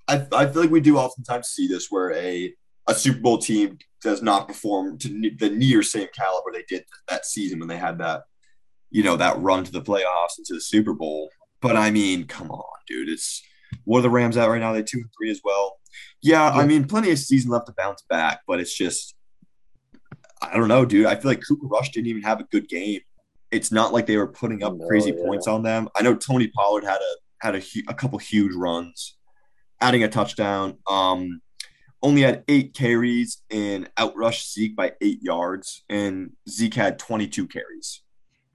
[0.07, 2.53] I, I feel like we do oftentimes see this where a
[2.87, 7.25] a Super Bowl team does not perform to the near same caliber they did that
[7.25, 8.21] season when they had that,
[8.91, 11.29] you know, that run to the playoffs and to the Super Bowl.
[11.61, 13.09] But I mean, come on, dude.
[13.09, 13.41] It's
[13.83, 14.73] what are the Rams at right now?
[14.73, 15.77] They two and three as well.
[16.21, 19.14] Yeah, I mean, plenty of season left to bounce back, but it's just
[20.51, 21.05] I don't know, dude.
[21.05, 23.01] I feel like Cooper Rush didn't even have a good game.
[23.51, 25.23] It's not like they were putting up No, crazy yeah.
[25.25, 25.87] points on them.
[25.95, 29.17] I know Tony Pollard had a had a, hu- a couple huge runs,
[29.81, 30.77] adding a touchdown.
[30.89, 31.41] Um,
[32.01, 38.01] only had eight carries and outrushed Zeke by eight yards, and Zeke had 22 carries.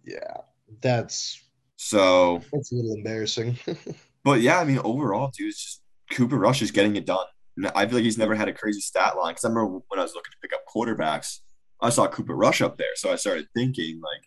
[0.04, 0.38] Yeah,
[0.82, 1.40] that's
[1.76, 3.58] So, that's a little embarrassing.
[4.24, 5.82] but yeah, I mean, overall, dude, it's just
[6.12, 7.26] Cooper Rush is getting it done.
[7.74, 10.02] I feel like he's never had a crazy stat line because I remember when I
[10.02, 11.40] was looking to pick up quarterbacks,
[11.82, 14.22] I saw Cooper Rush up there, so I started thinking like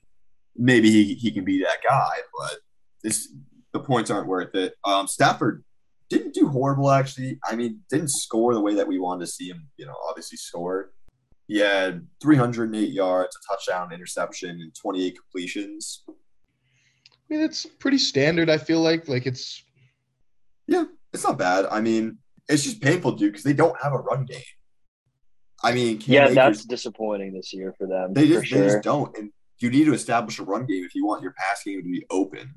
[0.55, 2.57] maybe he, he can be that guy, but
[3.03, 3.33] this
[3.73, 4.75] the points aren't worth it.
[4.85, 5.63] Um, Stafford
[6.09, 7.39] didn't do horrible actually.
[7.43, 9.67] I mean, didn't score the way that we wanted to see him.
[9.77, 10.91] You know, obviously score.
[11.47, 16.03] He had 308 yards, a touchdown, interception, and 28 completions.
[16.07, 16.13] I
[17.29, 18.49] mean, it's pretty standard.
[18.49, 19.63] I feel like like it's
[20.67, 21.65] yeah, It's not bad.
[21.69, 24.41] I mean, it's just painful, dude, because they don't have a run game.
[25.63, 28.13] I mean, Cam yeah, Akers- that's disappointing this year for them.
[28.13, 29.15] They just, they just don't.
[29.17, 31.89] And you need to establish a run game if you want your pass game to
[31.89, 32.55] be open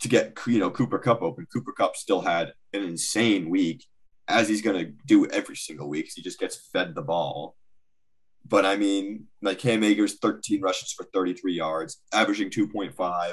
[0.00, 1.46] to get you know Cooper Kupp open.
[1.52, 3.84] Cooper Kupp still had an insane week,
[4.28, 6.10] as he's going to do every single week.
[6.14, 7.56] he just gets fed the ball.
[8.46, 13.32] But I mean, like Cam Akers, 13 rushes for 33 yards, averaging 2.5.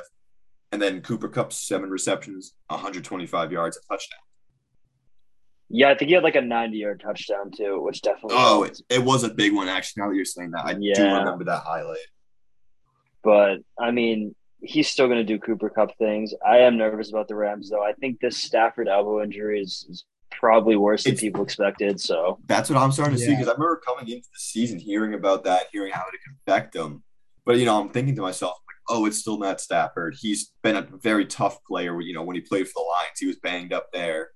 [0.72, 4.20] And then Cooper Kupp, seven receptions, 125 yards, a touchdown.
[5.70, 8.38] Yeah, I think he had like a 90 yard touchdown too, which definitely.
[8.39, 10.01] Oh, it, it was a big one, actually.
[10.03, 11.97] Now that you're saying that, I do remember that highlight.
[13.24, 16.34] But I mean, he's still going to do Cooper Kupp things.
[16.45, 17.84] I am nervous about the Rams, though.
[17.84, 21.99] I think this Stafford elbow injury is, is probably worse than It's- people expected.
[21.99, 25.13] So That's what I'm starting to see because I remember coming into the season hearing
[25.13, 27.03] about that, hearing how it can affect them.
[27.45, 30.16] But you know, I'm thinking to myself, like, oh, it's still Matt Stafford.
[30.20, 31.99] He's been a very tough player.
[32.01, 34.30] You know, when he played for the Lions, he was banged up there,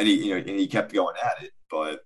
[0.00, 1.52] and he, you know, and he kept going at it.
[1.70, 2.00] But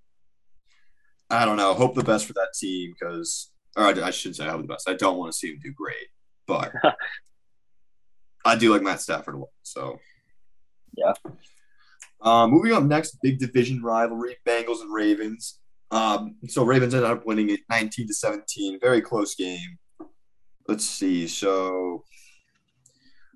[1.30, 1.72] I don't know.
[1.74, 4.68] Hope the best for that team because, or I, I should say, I hope the
[4.68, 4.88] best.
[4.88, 6.08] I don't want to see him do great,
[6.46, 6.72] but
[8.44, 9.48] I do like Matt Stafford a lot.
[9.62, 9.98] So
[10.96, 11.14] Yeah.
[12.20, 15.60] Uh, moving up next, big division rivalry: Bengals and Ravens.
[15.90, 18.80] Um, so Ravens ended up winning it 19 to 17.
[18.80, 19.78] Very close game.
[20.66, 21.28] Let's see.
[21.28, 22.04] So,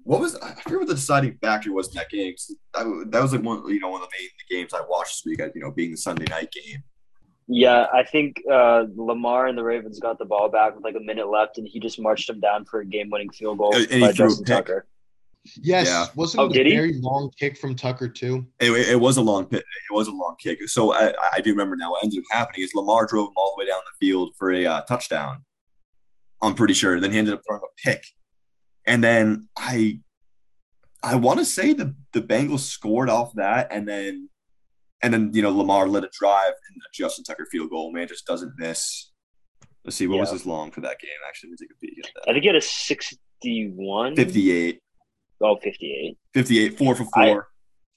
[0.09, 2.35] what was I forget what the deciding factor was in that game.
[2.75, 4.31] That, that was like one, you know, one of the main
[4.63, 5.41] games I watched this week.
[5.55, 6.83] You know, being the Sunday night game.
[7.47, 11.01] yeah, I think uh, Lamar and the Ravens got the ball back with like a
[11.11, 13.87] minute left, and he just marched him down for a game winning field goal And
[13.91, 14.45] he by Justin.
[14.47, 14.87] Tucker.
[15.63, 16.07] yes, Yeah.
[16.17, 16.77] wasn't Oh, it did a he?
[16.77, 18.47] very long kick from Tucker too?
[18.61, 19.61] It, it was a long pit.
[19.91, 20.59] It was a long kick.
[20.69, 21.91] So I, I do remember now.
[21.93, 24.53] What ended up happening is Lamar drove him all the way down the field for
[24.53, 25.45] a uh, touchdown.
[26.43, 26.99] I'm pretty sure.
[27.01, 28.05] Then he ended up throwing a pick,
[28.89, 30.01] and then I,
[31.03, 34.29] I want to say the the Bengals scored off that, and then,
[35.03, 38.09] and then you know Lamar let it drive, and the Justin Tucker field goal man
[38.09, 39.11] just doesn't miss.
[39.85, 41.11] Let's see what was his long for that game.
[41.29, 44.17] Actually, let me take a peek at I think he had a 61.
[44.17, 44.81] 58,
[45.41, 46.19] Oh, 58.
[46.35, 47.47] 58, four for I- four.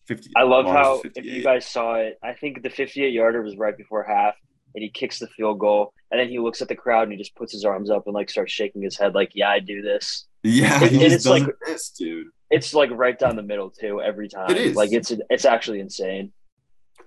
[0.07, 0.29] 50.
[0.35, 3.75] I love how, if you guys saw it, I think the 58 yarder was right
[3.77, 4.35] before half,
[4.75, 7.17] and he kicks the field goal, and then he looks at the crowd and he
[7.17, 9.81] just puts his arms up and like starts shaking his head, like, yeah, I do
[9.81, 10.27] this.
[10.43, 12.27] yeah, just it's like- doesn't dude.
[12.49, 14.51] It's like right down the middle, too, every time.
[14.51, 14.75] It is.
[14.75, 16.33] Like, it's it's actually insane.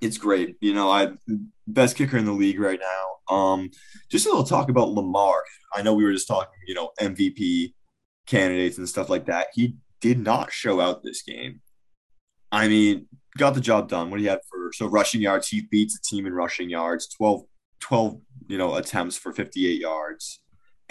[0.00, 0.56] it's great.
[0.60, 1.12] You know, I
[1.66, 3.34] best kicker in the league right now.
[3.36, 3.70] Um,
[4.10, 5.42] just a little talk about Lamar.
[5.74, 7.74] I know we were just talking, you know, MVP
[8.26, 9.48] candidates and stuff like that.
[9.54, 11.60] He did not show out this game.
[12.52, 13.06] I mean,
[13.36, 14.10] got the job done.
[14.10, 17.08] What do you have for So rushing yards, he beats the team in rushing yards.
[17.08, 17.42] 12,
[17.84, 18.18] 12
[18.48, 20.40] you know, attempts for 58 yards.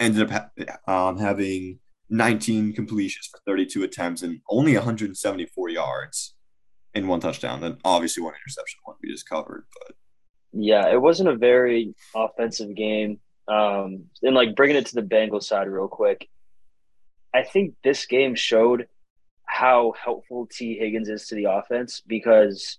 [0.00, 0.52] Ended up
[0.88, 1.78] um, having
[2.10, 6.34] 19 completions for 32 attempts and only 174 yards
[6.94, 7.60] in one touchdown.
[7.60, 9.66] Then obviously one interception, one we just covered.
[9.72, 9.96] But
[10.52, 13.20] yeah, it wasn't a very offensive game.
[13.46, 16.28] Um, and like bringing it to the Bengals side real quick,
[17.32, 18.86] I think this game showed
[19.46, 22.78] how helpful Tee Higgins is to the offense because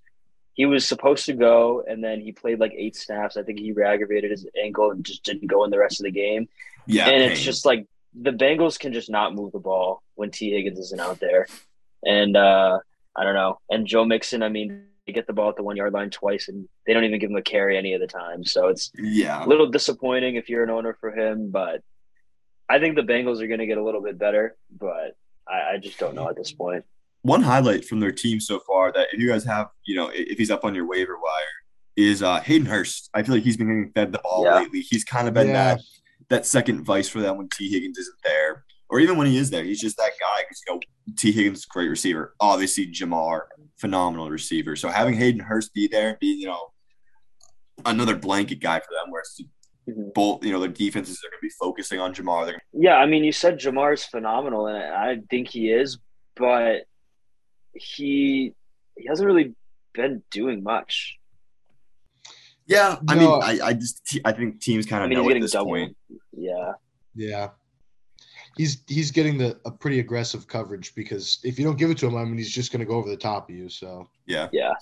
[0.55, 3.37] he was supposed to go and then he played like eight snaps.
[3.37, 6.11] I think he re-aggravated his ankle and just didn't go in the rest of the
[6.11, 6.47] game.
[6.87, 10.51] Yeah, and it's just like the Bengals can just not move the ball when Tee
[10.51, 11.47] Higgins isn't out there.
[12.05, 12.79] And uh,
[13.15, 13.59] I don't know.
[13.69, 16.47] And Joe Mixon, I mean, they get the ball at the one yard line twice
[16.47, 18.43] and they don't even give him a carry any of the time.
[18.43, 21.81] So it's yeah a little disappointing if you're an owner for him, but
[22.67, 25.15] I think the Bengals are going to get a little bit better, but
[25.47, 26.85] I, I just don't know at this point.
[27.25, 30.37] One highlight from their team so far that if you guys have, you know, if
[30.37, 31.55] he's up on your waiver wire,
[31.95, 33.09] is uh, Hayden Hurst.
[33.15, 34.57] I feel like he's been getting fed the ball yeah.
[34.57, 34.81] lately.
[34.81, 35.75] He's kind of been yeah.
[35.75, 35.81] that
[36.29, 39.49] that second vice for them when Tee Higgins isn't there, or even when he is
[39.49, 39.63] there.
[39.63, 40.79] He's just that guy because you know
[41.17, 42.35] Tee Higgins is a great receiver.
[42.39, 43.45] Obviously, Ja'Marr
[43.77, 44.75] phenomenal receiver.
[44.75, 46.67] So having Hayden Hurst be there, and be you know
[47.85, 49.23] another blanket guy for them, where
[49.89, 50.09] mm-hmm.
[50.13, 52.45] both you know their defenses are going to be focusing on Ja'Marr.
[52.45, 55.97] They're yeah, I mean, you said Ja'Marr is phenomenal, and I think he is,
[56.35, 56.83] but
[57.75, 58.53] he
[58.97, 59.53] he hasn't really
[59.93, 61.17] been doing much.
[62.67, 65.29] Yeah, I no, mean, I, I just I think teams kind of I mean, know
[65.29, 65.71] at this double.
[65.71, 65.95] point.
[66.31, 66.73] Yeah.
[67.13, 67.49] Yeah.
[68.57, 72.07] He's he's getting the a pretty aggressive coverage because if you don't give it to
[72.07, 73.69] him, I mean, he's just going to go over the top of you.
[73.69, 74.73] So yeah, yeah.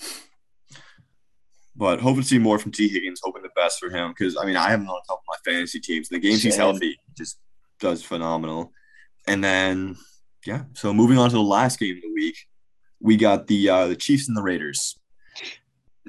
[1.75, 3.19] But hoping to see more from Tee Higgins.
[3.23, 5.51] Hoping the best for him because I mean I have him on top of my
[5.51, 6.07] fantasy teams.
[6.07, 6.51] The games Same.
[6.51, 7.39] he's healthy, just
[7.79, 8.71] does phenomenal.
[9.27, 9.97] And then
[10.45, 12.37] yeah, so moving on to the last game of the week,
[13.03, 14.97] we got the uh, the Chiefs and the Raiders.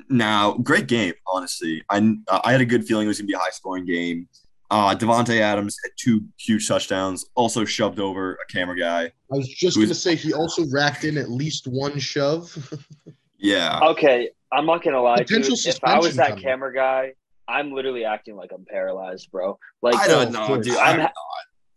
[0.09, 1.83] Now, great game, honestly.
[1.91, 4.29] I I had a good feeling it was gonna be a high scoring game.
[4.71, 9.05] Uh, Davante Adams had two huge touchdowns, also shoved over a camera guy.
[9.05, 12.57] I was just going to say he also racked in at least one shove.
[13.39, 13.79] yeah.
[13.83, 15.19] Okay, I'm not going to lie.
[15.19, 15.47] Dude.
[15.47, 16.43] If I was that coming.
[16.43, 17.13] camera guy,
[17.47, 19.59] I'm literally acting like I'm paralyzed, bro.
[19.83, 20.77] Like I don't know, dude.
[20.77, 21.13] I'm, I'm not.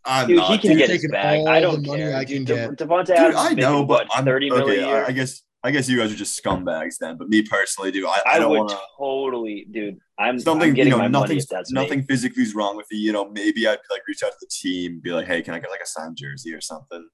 [0.08, 0.50] I'm dude, not.
[0.50, 1.46] he can dude, get his bag.
[1.46, 2.16] I don't care.
[2.16, 2.88] I can dude, get.
[2.88, 3.36] Davante Adams.
[3.36, 4.88] I know, but I'm thirty okay, million.
[4.88, 7.18] I guess I guess you guys are just scumbags then.
[7.18, 9.98] But me personally, dude, I, I, I don't wanna, totally, dude.
[10.18, 10.70] I'm something.
[10.70, 11.40] I'm you know, nothing.
[11.70, 12.06] Nothing me.
[12.08, 12.98] physically is wrong with you.
[12.98, 15.58] You know, maybe I'd like reach out to the team, be like, hey, can I
[15.58, 17.06] get like a signed jersey or something?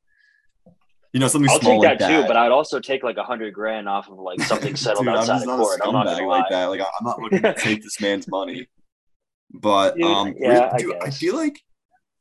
[1.12, 1.50] You know, something.
[1.50, 4.18] I'll take that, like too, but I'd also take like a hundred grand off of
[4.18, 5.80] like something settled dude, outside I'm the court.
[5.84, 6.46] I'm not like lie.
[6.50, 6.66] that.
[6.66, 8.68] Like I'm not looking to take this man's money.
[9.52, 11.60] But dude, um, yeah, dude, I, I feel like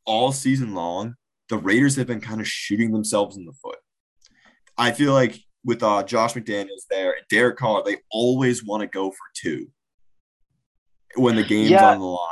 [0.05, 1.15] all season long,
[1.49, 3.77] the Raiders have been kind of shooting themselves in the foot.
[4.77, 8.87] I feel like with uh, Josh McDaniels there and Derek Carr, they always want to
[8.87, 9.67] go for two
[11.15, 11.91] when the game's yeah.
[11.91, 12.29] on the line,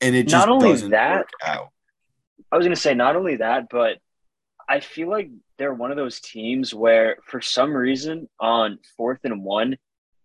[0.00, 1.68] and it just not only doesn't that, work out.
[2.50, 3.98] I was going to say not only that, but
[4.68, 9.44] I feel like they're one of those teams where, for some reason, on fourth and
[9.44, 9.76] one,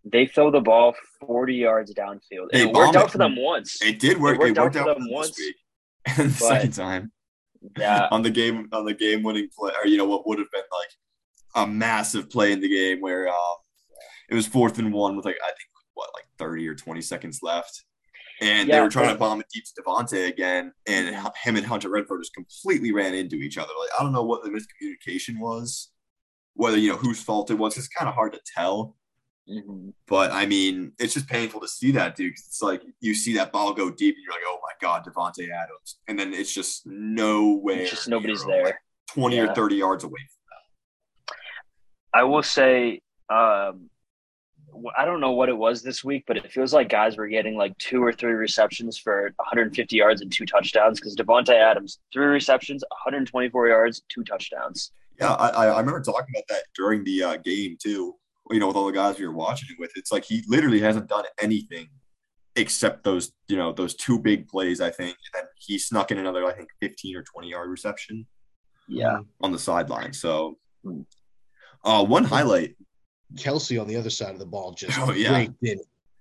[0.06, 2.48] they throw the ball forty yards downfield.
[2.52, 3.82] And it worked out for them once.
[3.82, 4.36] It did work.
[4.36, 5.38] It worked, it worked out, out, for them once.
[5.38, 5.56] Week.
[6.06, 7.12] And the but, second time,
[7.78, 10.52] yeah, on the game on the game winning play, or you know what would have
[10.52, 10.90] been like
[11.56, 13.56] a massive play in the game where uh,
[14.30, 17.40] it was fourth and one with like I think what like thirty or twenty seconds
[17.42, 17.84] left,
[18.42, 21.66] and yeah, they were trying to bomb it deep to Davante again, and him and
[21.66, 23.72] Hunter Renfrow just completely ran into each other.
[23.80, 25.90] Like I don't know what the miscommunication was,
[26.54, 27.78] whether you know whose fault it was.
[27.78, 28.96] It's kind of hard to tell.
[29.50, 29.90] Mm-hmm.
[30.08, 32.34] But I mean, it's just painful to see that, dude.
[32.34, 35.50] It's like you see that ball go deep, and you're like, "Oh my god, Davante
[35.50, 37.86] Adams," and then it's just no way.
[37.88, 38.66] just nobody's there.
[38.66, 38.76] Like
[39.08, 39.44] Twenty yeah.
[39.44, 42.20] or thirty yards away from that.
[42.20, 43.90] I will say, um,
[44.96, 47.56] I don't know what it was this week, but it feels like guys were getting
[47.56, 52.26] like two or three receptions for 150 yards and two touchdowns because Davante Adams, three
[52.26, 54.92] receptions, 124 yards, two touchdowns.
[55.20, 58.16] Yeah, I, I remember talking about that during the uh, game too.
[58.50, 60.80] You know, with all the guys we were watching it with, it's like he literally
[60.80, 61.88] hasn't done anything
[62.56, 64.82] except those, you know, those two big plays.
[64.82, 68.26] I think, and then he snuck in another, I think, 15 or 20 yard reception.
[68.88, 70.14] Yeah, on the sideline.
[70.14, 70.58] So.
[71.84, 72.76] Uh, one highlight.
[73.36, 75.46] Kelce on the other side of the ball just oh, yeah.
[75.62, 75.80] in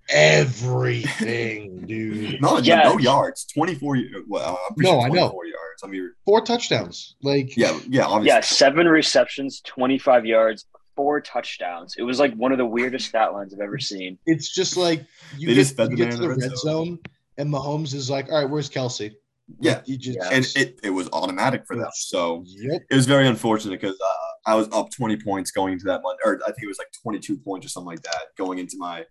[0.08, 2.40] everything, dude.
[2.40, 2.82] no, yeah.
[2.82, 3.46] no yards.
[3.54, 5.32] 24 well, uh, no, I know.
[5.42, 5.82] yards.
[5.82, 7.16] I mean, four touchdowns.
[7.22, 8.36] Like Yeah, yeah, obviously.
[8.36, 10.66] Yeah, seven receptions, 25 yards,
[10.98, 11.94] four touchdowns.
[11.96, 14.18] It was like one of the weirdest stat lines I've ever seen.
[14.26, 15.04] It's just like
[15.36, 16.56] you they get, you get to the red zone.
[16.56, 16.98] zone
[17.38, 19.12] and Mahomes is like, "All right, where's Kelce?"
[19.60, 21.88] Yeah, just, and it, it was automatic for them.
[21.94, 22.82] So yep.
[22.90, 26.18] it was very unfortunate because uh, I was up 20 points going into that month,
[26.22, 29.06] or I think it was like 22 points or something like that going into my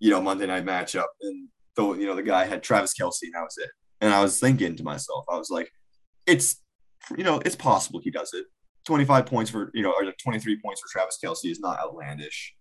[0.00, 3.34] you know, Monday night matchup, and the you know the guy had Travis Kelce, and
[3.34, 3.70] that was it.
[4.00, 5.70] And I was thinking to myself, I was like,
[6.26, 6.56] it's
[7.16, 8.46] you know, it's possible he does it.
[8.86, 12.54] 25 points for you know, or 23 points for Travis Kelce is not outlandish.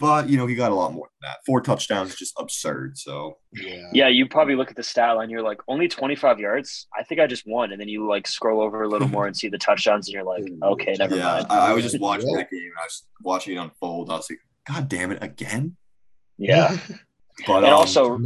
[0.00, 1.38] But you know, he got a lot more than that.
[1.46, 2.98] Four touchdowns is just absurd.
[2.98, 3.82] So Yeah.
[3.92, 5.30] Yeah, you probably look at the stat line.
[5.30, 6.88] You're like, only 25 yards.
[6.98, 9.36] I think I just won, and then you like scroll over a little more and
[9.36, 11.46] see the touchdowns, and you're like, okay, never yeah, mind.
[11.48, 12.38] I, I was just watching Yeah.
[12.38, 12.70] that game.
[12.80, 14.10] I was watching it unfold.
[14.10, 15.76] I was like, God damn it, again.
[16.38, 16.76] Yeah,
[17.46, 18.18] But and um, also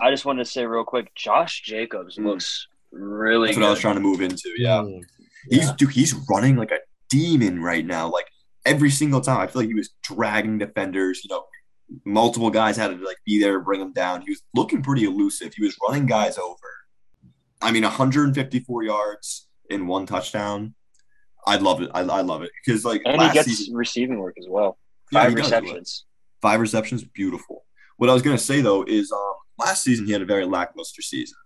[0.00, 2.24] I just wanted to say real quick, Josh Jacobs Mm.
[2.26, 3.62] looks really that's good.
[3.62, 4.50] what I was trying to move into.
[4.56, 5.00] Yeah, Mm.
[5.50, 6.78] He's dude, he's running like a
[7.10, 8.10] demon right now.
[8.10, 8.26] Like
[8.64, 11.22] every single time, I feel like he was dragging defenders.
[11.24, 11.44] You know,
[12.04, 14.22] multiple guys had to like be there to bring him down.
[14.22, 15.54] He was looking pretty elusive.
[15.54, 16.56] He was running guys over.
[17.62, 20.74] I mean, 154 yards in one touchdown.
[21.46, 21.90] I love it.
[21.94, 24.78] I, I love it because like and he gets season, receiving work as well.
[25.12, 25.44] Five does.
[25.44, 26.04] receptions.
[26.42, 27.64] five receptions, beautiful.
[27.98, 31.02] What I was gonna say though is, um, last season he had a very lackluster
[31.02, 31.36] season.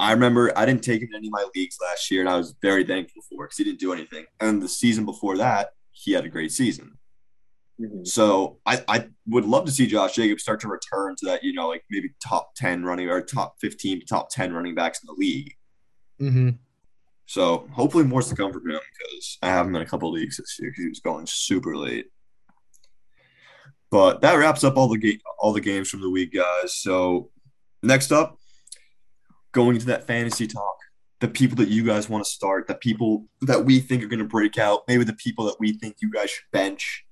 [0.00, 2.36] I remember I didn't take him in any of my leagues last year, and I
[2.36, 4.24] was very thankful for because he didn't do anything.
[4.40, 6.98] And the season before that, he had a great season.
[7.80, 8.06] Mhm.
[8.06, 11.52] So I, I would love to see Josh Jacobs start to return to that, you
[11.52, 15.12] know, like maybe top ten running or top fifteen, top ten running backs in the
[15.14, 15.54] league.
[16.20, 16.58] Mhm.
[17.26, 20.36] So hopefully more's to come from him because I have him in a couple leagues
[20.36, 22.06] this year because he was going super late.
[23.90, 26.74] But that wraps up all the ga- all the games from the week, guys.
[26.74, 27.30] So
[27.82, 28.38] next up,
[29.54, 30.76] going into that fantasy talk,
[31.20, 34.18] the people that you guys want to start, the people that we think are going
[34.18, 37.06] to break out, maybe the people that we think you guys should bench.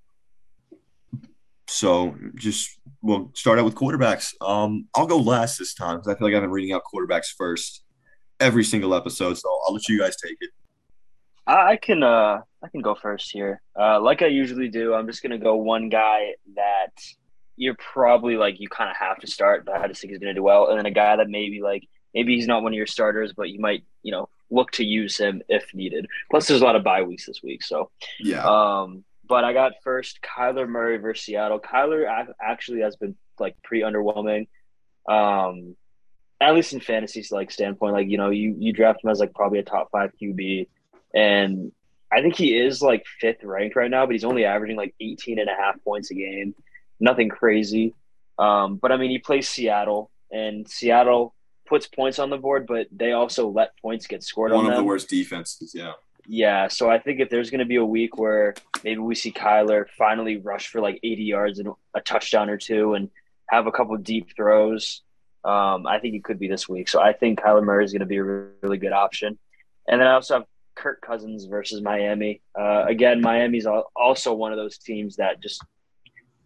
[1.68, 4.34] So just we'll start out with quarterbacks.
[4.42, 7.28] Um, I'll go last this time because I feel like I've been reading out quarterbacks
[7.36, 7.84] first
[8.40, 9.38] every single episode.
[9.38, 10.50] So I'll let you guys take it.
[11.46, 13.62] I can uh I can go first here.
[13.78, 16.92] Uh, like I usually do, I'm just gonna go one guy that
[17.56, 20.34] you're probably like you kind of have to start, but I just think he's gonna
[20.34, 21.82] do well, and then a guy that maybe like
[22.14, 25.16] maybe he's not one of your starters, but you might you know look to use
[25.16, 26.06] him if needed.
[26.30, 27.90] Plus, there's a lot of bye weeks this week, so
[28.20, 28.44] Yeah.
[28.46, 29.04] um.
[29.24, 31.58] But I got first Kyler Murray versus Seattle.
[31.60, 32.06] Kyler
[32.40, 34.46] actually has been like pretty underwhelming.
[35.08, 35.76] Um,
[36.40, 39.32] at least in fantasy like standpoint, like you know, you you draft him as like
[39.32, 40.66] probably a top five QB,
[41.14, 41.72] and
[42.12, 45.38] I think he is like fifth ranked right now, but he's only averaging like 18
[45.38, 46.54] and a half points a game.
[47.00, 47.94] Nothing crazy.
[48.38, 51.32] Um, but I mean, he plays Seattle, and Seattle
[51.72, 54.72] puts points on the board, but they also let points get scored One on them.
[54.72, 55.74] One of the worst defenses.
[55.74, 55.92] Yeah.
[56.26, 58.54] Yeah, so I think if there's going to be a week where
[58.84, 62.92] maybe we see Kyler finally rush for like 80 yards and a touchdown or two
[62.92, 63.08] and
[63.48, 65.00] have a couple deep throws,
[65.44, 66.90] um, I think it could be this week.
[66.90, 69.38] So I think Kyler Murray is going to be a really good option.
[69.88, 70.44] And then I also have
[70.74, 72.42] Kirk Cousins versus Miami.
[72.54, 75.64] Uh, again, Miami's al- also one of those teams that just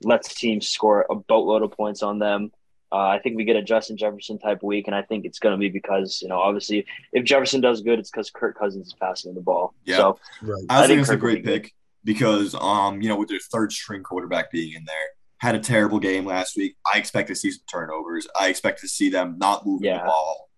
[0.04, 2.52] lets teams score a boatload of points on them.
[2.92, 5.52] Uh, I think we get a Justin Jefferson type week, and I think it's going
[5.54, 8.94] to be because you know obviously if Jefferson does good, it's because Kirk Cousins is
[8.94, 9.74] passing the ball.
[9.84, 9.96] Yeah.
[9.96, 10.64] So Right.
[10.68, 11.62] I, I think think it's a Kirk will great be good.
[11.64, 11.72] pick
[12.04, 15.06] because, um, you know, with their third string quarterback being in there,
[15.38, 16.76] had a terrible game last week.
[16.94, 18.28] I expect to see some turnovers.
[18.40, 19.98] I expect to see them not moving Yeah.
[19.98, 20.48] the ball,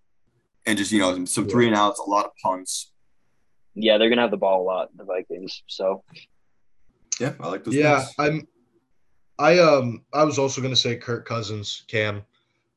[0.66, 1.50] and just you know some Yeah.
[1.50, 2.92] three and outs, a lot of punts.
[3.74, 5.62] yeah, they're going to have the ball a lot, the Vikings.
[5.68, 6.02] So
[7.20, 7.74] Yeah, I like those.
[7.74, 8.14] Yeah, picks.
[8.18, 8.46] I'm.
[9.38, 12.22] I um I was also gonna say Kirk Cousins, Cam,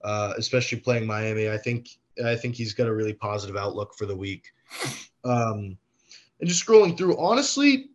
[0.04, 1.50] uh, especially playing Miami.
[1.50, 1.90] I think
[2.24, 4.46] I think he's got a really positive outlook for the week.
[5.24, 5.78] Um,
[6.40, 7.90] and just scrolling through, honestly,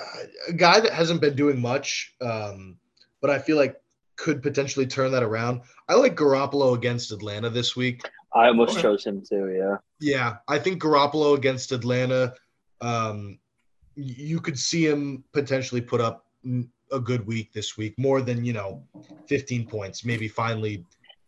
[0.00, 2.76] uh, a guy that hasn't been doing much, um,
[3.20, 3.80] but I feel like
[4.16, 5.60] could potentially turn that around.
[5.88, 8.02] I like Garoppolo against Atlanta this week.
[8.34, 8.82] I almost Okay.
[8.82, 9.54] chose him too.
[9.56, 9.76] Yeah.
[10.00, 12.34] Yeah, I think Garoppolo against Atlanta,
[12.80, 13.38] um,
[13.94, 18.44] you could see him potentially put up n- a good week this week, more than
[18.44, 18.82] you know,
[19.28, 20.04] 15 points.
[20.04, 20.84] Maybe finally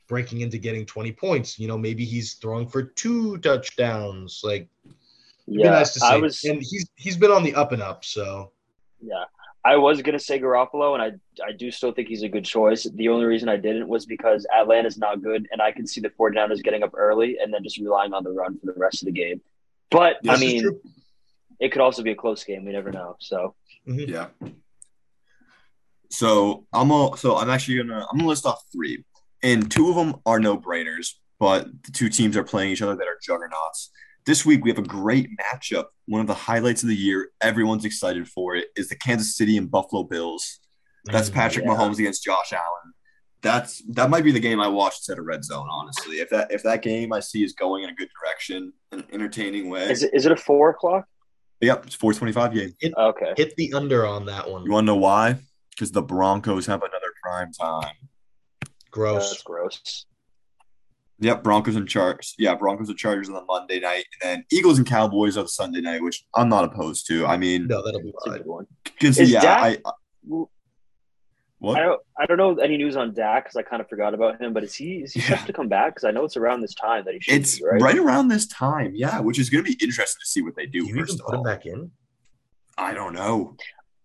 [0.08, 1.58] breaking into getting 20 points.
[1.58, 4.40] You know, maybe he's throwing for two touchdowns.
[4.42, 4.68] Like,
[5.46, 5.70] Yeah.
[5.70, 6.06] nice to see.
[6.06, 6.42] I was.
[6.44, 8.04] and he's he's been on the up and up.
[8.04, 8.52] So
[9.00, 9.24] Yeah.
[9.62, 12.84] I was gonna say Garoppolo, and I I do still think he's a good choice.
[12.84, 16.08] The only reason I didn't was because Atlanta's not good, and I can see the
[16.10, 19.06] 49ers getting up early and then just relying on the run for the rest of
[19.06, 19.40] the game.
[19.90, 20.80] But I This is mean,
[21.60, 22.64] it could also be a close game.
[22.64, 23.16] We never know.
[23.20, 23.54] So
[23.86, 24.10] mm-hmm.
[24.10, 24.28] yeah.
[26.10, 29.04] So I'm all, so I'm actually gonna I'm gonna list off three,
[29.42, 32.96] and two of them are no brainers, but the two teams are playing each other
[32.96, 33.90] that are juggernauts.
[34.26, 35.86] This week we have a great matchup.
[36.06, 37.30] One of the highlights of the year.
[37.40, 38.66] Everyone's excited for it.
[38.76, 40.58] Is the Kansas City and Buffalo Bills.
[41.04, 41.72] That's Mm, Patrick yeah.
[41.72, 42.92] Mahomes against Josh Allen.
[43.42, 45.66] That's that might be the game I watch instead of Red Zone.
[45.70, 49.04] Honestly, if that if that game I see is going in a good direction, an
[49.12, 49.88] entertaining way.
[49.90, 51.06] is it is it a four o'clock?
[51.62, 52.74] Yep, it's four twenty five game.
[52.98, 53.32] Okay.
[53.36, 54.64] hit the under on that one.
[54.64, 55.38] You want to know why?
[55.70, 57.94] Because the Broncos have another prime time.
[58.90, 59.30] Gross.
[59.30, 60.06] That's gross.
[61.22, 62.34] Yep, Broncos and Chargers.
[62.38, 65.48] Yeah, Broncos and Chargers on the Monday night, and then Eagles and Cowboys on the
[65.50, 67.26] Sunday night, which I'm not opposed to.
[67.26, 68.38] I mean, No, that'll be a fine.
[68.38, 68.66] good one.
[68.98, 69.92] can Is yeah, Dak- I, I
[71.58, 71.78] what?
[71.78, 72.00] I don't.
[72.18, 74.54] I don't know any news on Dak because I kind of forgot about him.
[74.54, 75.36] But is he is he Yeah.
[75.36, 75.94] set to come back?
[75.94, 77.34] Because I know it's around this time that he should.
[77.34, 77.80] It's be, right.
[77.82, 80.64] right around this time, yeah, which is going to be interesting to see what they
[80.64, 80.78] Do do.
[80.78, 81.90] you even first of put him back in?
[82.78, 83.56] I don't know.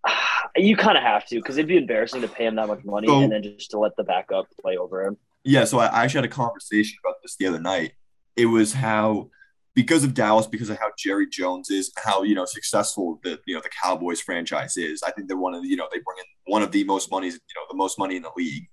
[0.57, 3.07] You kind of have to because it'd be embarrassing to pay him that much money
[3.07, 5.17] So- and then just to let the backup play over him.
[5.43, 7.91] Yeah, so I actually had a conversation about this the other night.
[8.37, 9.29] It was how
[9.73, 13.53] because of Dallas, because of how Jerry Jones is, how you know successful the you
[13.53, 15.03] know the Cowboys franchise is.
[15.03, 17.11] I think they're one of the, you know they bring in one of the most
[17.11, 18.63] money, you know, the most money in the league.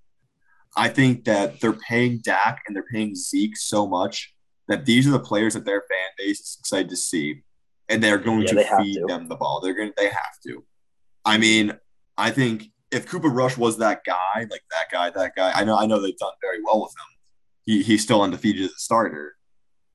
[0.77, 4.33] I think that they're paying Dak and they're paying Zeke so much
[4.69, 7.43] that these are the players that their fan base is excited to see,
[7.89, 9.07] and they're going Yeah, to have feed to.
[9.09, 9.61] them the ball.
[9.61, 10.65] They're going to they have to.
[11.25, 11.79] I mean,
[12.17, 15.77] I think if Cooper Rush was that guy, like that guy, that guy, I know
[15.77, 17.19] I know they've done very well with him.
[17.65, 19.37] He he's still undefeated as a starter,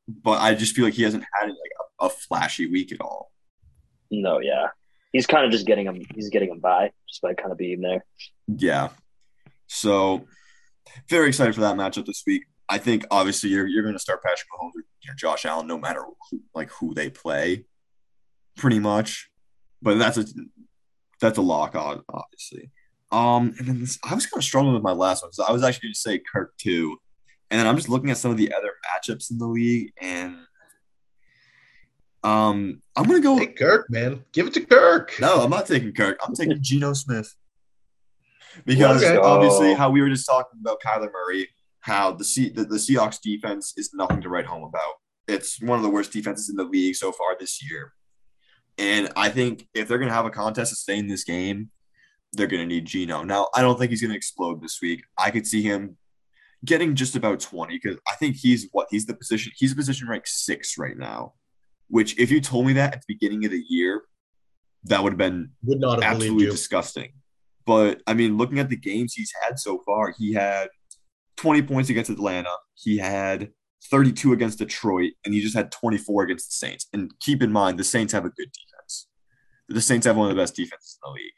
[0.07, 1.57] but I just feel like he hasn't had like
[2.01, 3.31] a, a flashy week at all.
[4.09, 4.67] No, yeah,
[5.11, 6.01] he's kind of just getting him.
[6.15, 8.05] He's getting him by just by kind of being there.
[8.47, 8.89] Yeah.
[9.67, 10.25] So
[11.09, 12.43] very excited for that matchup this week.
[12.69, 15.67] I think obviously you're you're going to start Patrick Mahomes or you know, Josh Allen
[15.67, 17.65] no matter who, like who they play,
[18.57, 19.29] pretty much.
[19.81, 20.25] But that's a
[21.19, 22.71] that's a lock on obviously.
[23.11, 25.51] Um, and then this, I was kind of struggling with my last one because I
[25.53, 26.97] was actually going to say Kirk too,
[27.49, 30.35] and then I'm just looking at some of the other matchups in the league, and
[32.23, 33.37] um, I'm gonna go.
[33.37, 34.23] Hey, Kirk, man.
[34.33, 35.13] Give it to Kirk.
[35.19, 36.17] No, I'm not taking Kirk.
[36.25, 37.33] I'm taking Geno Smith.
[38.65, 39.17] Because Okay.
[39.17, 41.47] obviously, how we were just talking about Kyler Murray,
[41.81, 44.93] how the, C- the the Seahawks defense is nothing to write home about.
[45.27, 47.93] It's one of the worst defenses in the league so far this year.
[48.77, 51.71] And I think if they're going to have a contest to stay in this game,
[52.33, 53.23] they're going to need Geno.
[53.23, 55.03] Now, I don't think he's going to explode this week.
[55.17, 55.97] I could see him
[56.65, 58.87] getting just about 20 because I think he's what?
[58.91, 61.33] He's the position, he's a position ranked six right now,
[61.87, 64.03] which if you told me that at the beginning of the year,
[64.83, 67.13] that would have been Would not have absolutely disgusting.
[67.65, 70.69] But I mean, looking at the games he's had so far, he had
[71.37, 72.53] 20 points against Atlanta.
[72.75, 73.49] He had
[73.83, 76.87] 32 against Detroit, and he just had 24 against the Saints.
[76.93, 79.07] And keep in mind, the Saints have a good defense.
[79.69, 81.33] The Saints have one of the best defenses in the league.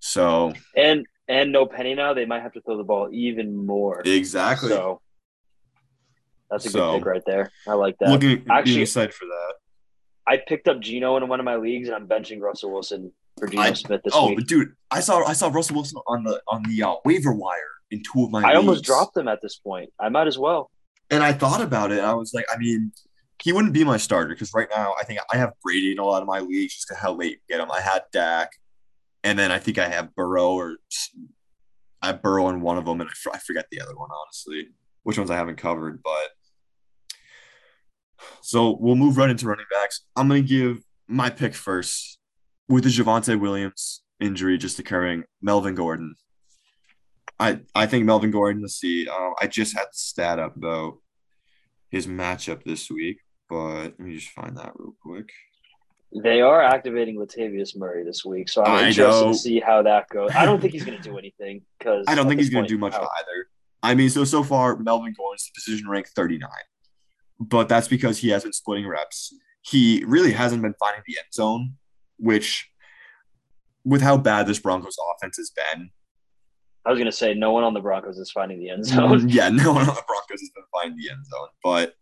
[0.00, 2.12] So And and no penny now.
[2.12, 4.02] They might have to throw the ball even more.
[4.04, 4.68] exactly.
[4.68, 5.00] So
[6.50, 7.50] that's a good pick right there.
[7.66, 8.10] I like that.
[8.10, 9.54] looking Actually- excited for that.
[10.26, 13.46] I picked up Geno in one of my leagues, and I'm benching Russell Wilson for
[13.46, 14.38] Geno I- Smith this Oh, week.
[14.38, 17.58] but dude, I saw I saw Russell Wilson on the on the uh, waiver wire
[17.90, 18.42] in two of my.
[18.42, 19.90] I almost dropped him at this point.
[19.98, 20.70] I might as well.
[21.10, 22.00] And I thought about it.
[22.00, 22.92] I was like, I mean,
[23.42, 26.04] he wouldn't be my starter because right now I think I have Brady in a
[26.04, 27.70] lot of my leagues just to how late get him.
[27.70, 28.52] I had Dak,
[29.22, 30.76] and then I think I have Burrow or
[32.00, 34.68] I have Burrow in one of them, and I, I forget the other one honestly,
[35.02, 36.02] which ones I haven't covered.
[36.02, 36.30] But
[38.40, 40.02] so we'll move right into running backs.
[40.16, 42.18] I'm gonna give my pick first
[42.68, 45.24] with the Javonte Williams injury just occurring.
[45.42, 46.14] Melvin Gordon.
[47.38, 48.62] I I think Melvin Gordon.
[48.62, 49.08] Let's see.
[49.08, 50.98] Um, I just had the stat up about
[51.90, 53.18] his matchup this week,
[53.48, 55.30] but let me just find that real quick.
[56.22, 59.32] They are activating Latavius Murray this week, so I'm I interested know.
[59.32, 60.30] to see how that goes.
[60.34, 62.68] I don't think he's going to do anything because I don't think he's going to
[62.68, 63.48] do much either.
[63.82, 66.48] I mean, so so far Melvin Gordon's position rank 39,
[67.40, 69.34] but that's because he has been splitting reps.
[69.62, 71.74] He really hasn't been finding the end zone,
[72.18, 72.70] which,
[73.84, 75.90] with how bad this Broncos offense has been,
[76.86, 78.86] I was going to say no one on the Broncos is finding the end mm,
[78.86, 79.28] zone.
[79.28, 81.48] yeah, no one on the Broncos has been finding the end zone.
[81.62, 81.94] But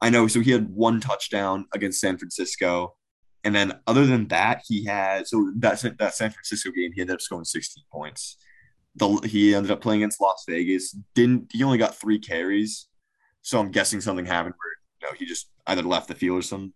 [0.00, 2.94] I know, so he had one touchdown against San Francisco.
[3.42, 7.14] And then other than that, he had so that that San Francisco game, he ended
[7.14, 8.36] up scoring 16 points.
[8.96, 10.96] The he ended up playing against Las Vegas.
[11.14, 12.86] Didn't he only got three carries?
[13.42, 16.42] So I'm guessing something happened where you know he just either left the field or
[16.42, 16.72] something.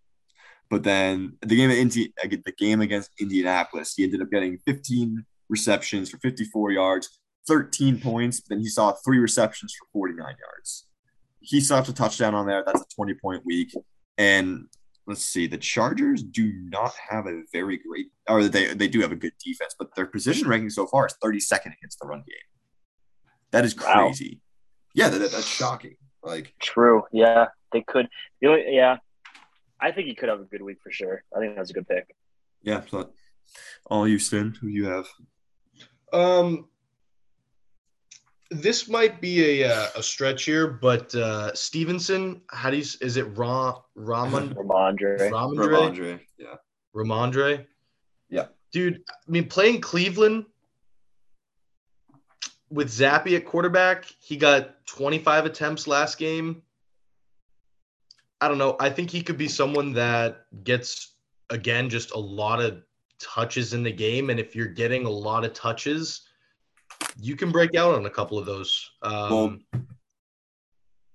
[0.69, 5.25] But then the game at Indi- the game against Indianapolis, he ended up getting 15
[5.49, 8.43] receptions for 54 yards, 13 points.
[8.49, 10.87] Then he saw three receptions for 49 yards.
[11.41, 12.63] He stopped a touchdown on there.
[12.65, 13.73] That's a 20 point week.
[14.19, 14.67] And
[15.07, 19.13] let's see, the Chargers do not have a very great, or they they do have
[19.13, 22.49] a good defense, but their position ranking so far is 32nd against the run game.
[23.53, 24.07] That is Wow.
[24.09, 24.41] crazy.
[24.95, 25.97] Yeah, that, that's shocking.
[26.23, 27.05] Like, True.
[27.13, 28.09] Yeah, they could.
[28.43, 28.97] The only, yeah,
[29.81, 31.23] I think he could have a good week for sure.
[31.35, 32.15] I think that's a good pick.
[32.63, 32.83] yeah.
[32.91, 33.11] So,
[33.87, 35.07] all you, Stin, who you have?
[36.13, 36.69] Um,
[38.51, 42.85] this might be a uh, a stretch here, but uh, Stevenson, how do you?
[43.01, 45.31] Is it Ra Ramon Rhamondre.
[45.31, 46.21] Rhamondre Rhamondre.
[46.39, 46.55] Yeah.
[46.95, 47.67] Rhamondre?
[48.31, 48.47] Yeah.
[48.73, 50.47] Dude, I mean, playing Cleveland,
[52.71, 56.63] with Zappe at quarterback, he got 25 attempts last game.
[58.41, 58.77] I don't know.
[58.79, 61.15] I think he could be someone that gets
[61.51, 62.83] again just a lot of
[63.19, 66.28] touches in the game, and if you're getting a lot of touches,
[67.21, 68.91] you can break out on a couple of those.
[69.03, 69.57] Um, Well,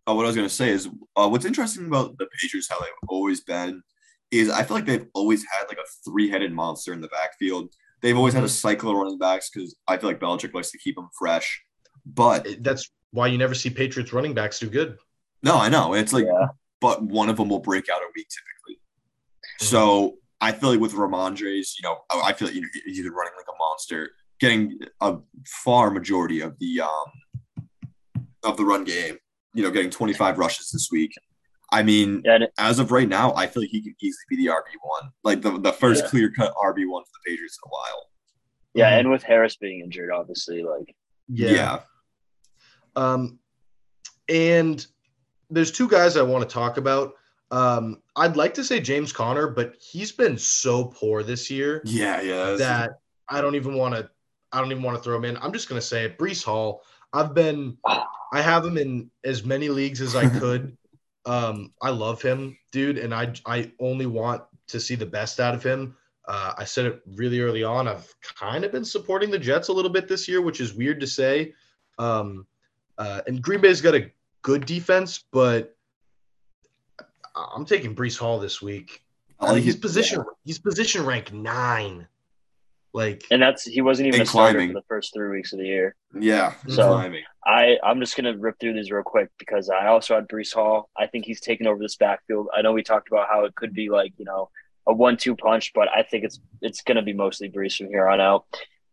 [0.05, 2.89] uh, what I was gonna say is, uh, what's interesting about the Patriots, how they've
[3.07, 3.81] always been,
[4.31, 7.73] is I feel like they've always had like a three-headed monster in the backfield.
[8.01, 10.77] They've always had a cycle of running backs because I feel like Belichick likes to
[10.77, 11.63] keep them fresh.
[12.05, 14.97] But that's why you never see Patriots running backs do good.
[15.41, 16.47] no, I know it's like, Yeah.
[16.81, 18.81] but one of them will break out a week typically.
[19.59, 23.03] So I feel like with Rhamondre's, you know, I I feel like you know, he's
[23.03, 24.11] been running like a monster,
[24.43, 25.15] getting a
[25.63, 27.09] far majority of the um
[28.43, 29.17] of the run game.
[29.53, 31.11] You know, getting 25 rushes this week.
[31.71, 34.35] I mean, Yeah, and as of right now, I feel like he could easily be
[34.37, 36.09] the RB one, like the, the first Yeah.
[36.09, 38.09] clear cut RB one for the Patriots in a while.
[38.75, 38.99] yeah, Mhm.
[38.99, 40.93] and with Harris being injured, obviously, like
[41.29, 41.79] Yeah,
[42.95, 43.39] Um,
[44.27, 44.85] and
[45.49, 47.13] there's two guys I want to talk about.
[47.51, 52.19] Um, I'd like to say James Conner, but he's been so poor this year yeah,
[52.21, 52.55] yeah.
[52.57, 52.91] that
[53.29, 54.09] I don't even want to.
[54.53, 55.37] I don't even want to throw him in.
[55.37, 56.17] I'm just gonna say it.
[56.17, 56.83] Breece Hall.
[57.11, 57.77] I've been.
[57.85, 60.77] I have him in as many leagues as I could.
[61.25, 65.53] um, I love him, dude, and I I only want to see the best out
[65.53, 65.95] of him.
[66.25, 67.87] Uh, I said it really early on.
[67.87, 70.99] I've kind of been supporting the Jets a little bit this year, which is weird
[71.01, 71.53] to say.
[71.99, 72.47] Um,
[72.97, 74.09] uh, and Green Bay's got a
[74.41, 75.75] good defense, but
[77.35, 79.03] I'm taking Breece Hall this week.
[79.39, 82.07] I I mean, he's position he's position rank nine.
[82.93, 84.69] Like and that's he wasn't even a starter climbing.
[84.73, 85.95] for the first three weeks of the year.
[86.19, 87.23] Yeah, So- climbing.
[87.45, 90.89] I I'm just gonna rip through these real quick because I also had Breece Hall.
[90.97, 92.47] I think he's taken over this backfield.
[92.55, 94.49] I know we talked about how it could be like you know
[94.85, 98.21] a one-two punch, but I think it's it's gonna be mostly Breece from here on
[98.21, 98.45] out.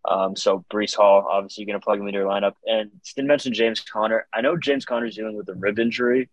[0.09, 2.55] Um, so Breece Hall, obviously, you're gonna plug him into your lineup.
[2.65, 4.27] And didn't mention James Conner.
[4.33, 6.31] I know James Conner's dealing with a rib injury,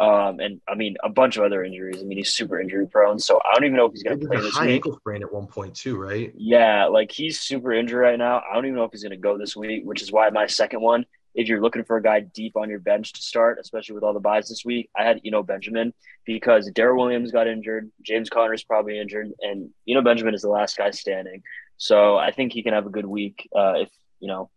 [0.00, 1.98] um, and I mean a bunch of other injuries.
[2.00, 4.26] I mean he's super injury prone, so I don't even know if he's gonna was
[4.26, 4.74] play this high week.
[4.74, 6.32] ankle sprain at one point too, right?
[6.36, 8.42] Yeah, like he's super injured right now.
[8.48, 10.46] I don't even know if he's going to go this week, which is why my
[10.46, 13.94] second one, if you're looking for a guy deep on your bench to start, especially
[13.94, 15.92] with all the buys this week, I had Eno Benjamin
[16.24, 20.48] because Darrel Williams got injured, James Conner is probably injured, and Eno Benjamin is the
[20.48, 21.42] last guy standing.
[21.76, 23.88] So I think he can have a good week uh, if,
[24.20, 24.50] you know,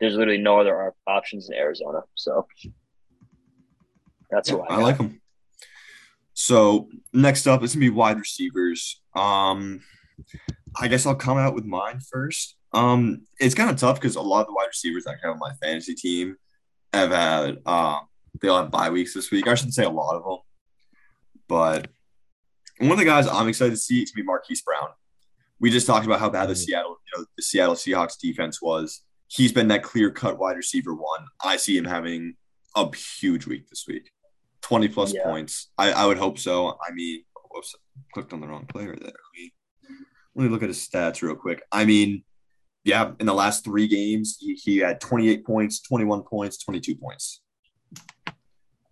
[0.00, 2.00] there's literally no other options in Arizona.
[2.14, 2.46] So
[4.30, 5.20] that's Yeah, who I, I like him.
[6.34, 9.00] So next up is gonna be wide receivers.
[9.14, 9.80] Um,
[10.78, 12.56] I guess I'll come out with mine first.
[12.72, 15.38] Um, it's kind of tough because a lot of the wide receivers I have on
[15.38, 16.36] my fantasy team
[16.92, 18.00] have had um
[18.40, 19.48] they all have bye weeks this week.
[19.48, 20.38] I shouldn't say a lot of them,
[21.48, 21.88] but
[22.78, 24.90] one of the guys I'm excited to see is gonna be Marquise Brown.
[25.60, 26.64] We just talked about how bad the Mhm.
[26.64, 29.02] Seattle, you know, the Seattle Seahawks defense was.
[29.26, 31.26] He's been that clear cut wide receiver one.
[31.42, 32.36] I see him having
[32.76, 34.10] a huge week this week.
[34.62, 35.24] 20 plus Yeah.
[35.24, 35.70] points.
[35.78, 36.68] I, I would hope so.
[36.86, 37.74] I mean, whoops,
[38.12, 39.06] clicked on the wrong player there.
[39.06, 39.52] Let me,
[40.34, 41.62] let me look at his stats real quick.
[41.72, 42.24] I mean,
[42.84, 47.42] yeah, in the last three games, he, he had 28 points, 21 points, 22 points.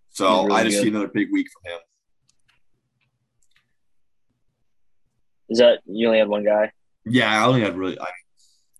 [0.09, 0.83] So really I just good.
[0.83, 1.79] see another big week from him.
[5.49, 6.71] Is that you only had one guy?
[7.05, 7.97] Yeah, I only had really.
[7.99, 8.07] I,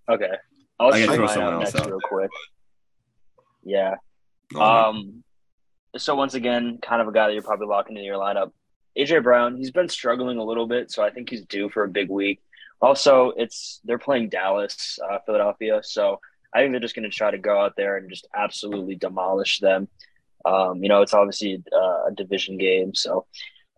[0.09, 0.31] Okay.
[0.79, 2.29] I'll I throw mine someone else out real there, quick.
[3.63, 3.95] Yeah.
[4.55, 5.23] um, Um,
[5.95, 8.51] so once again, kind of a guy that you're probably locking into your lineup.
[8.97, 11.89] AJ Brown, he's been struggling a little bit, so I think he's due for a
[11.89, 12.41] big week.
[12.81, 16.19] Also, it's they're playing Dallas, uh, Philadelphia, so
[16.53, 19.59] I think they're just going to try to go out there and just absolutely demolish
[19.59, 19.87] them.
[20.45, 23.25] Um, you know, it's obviously uh, a division game, so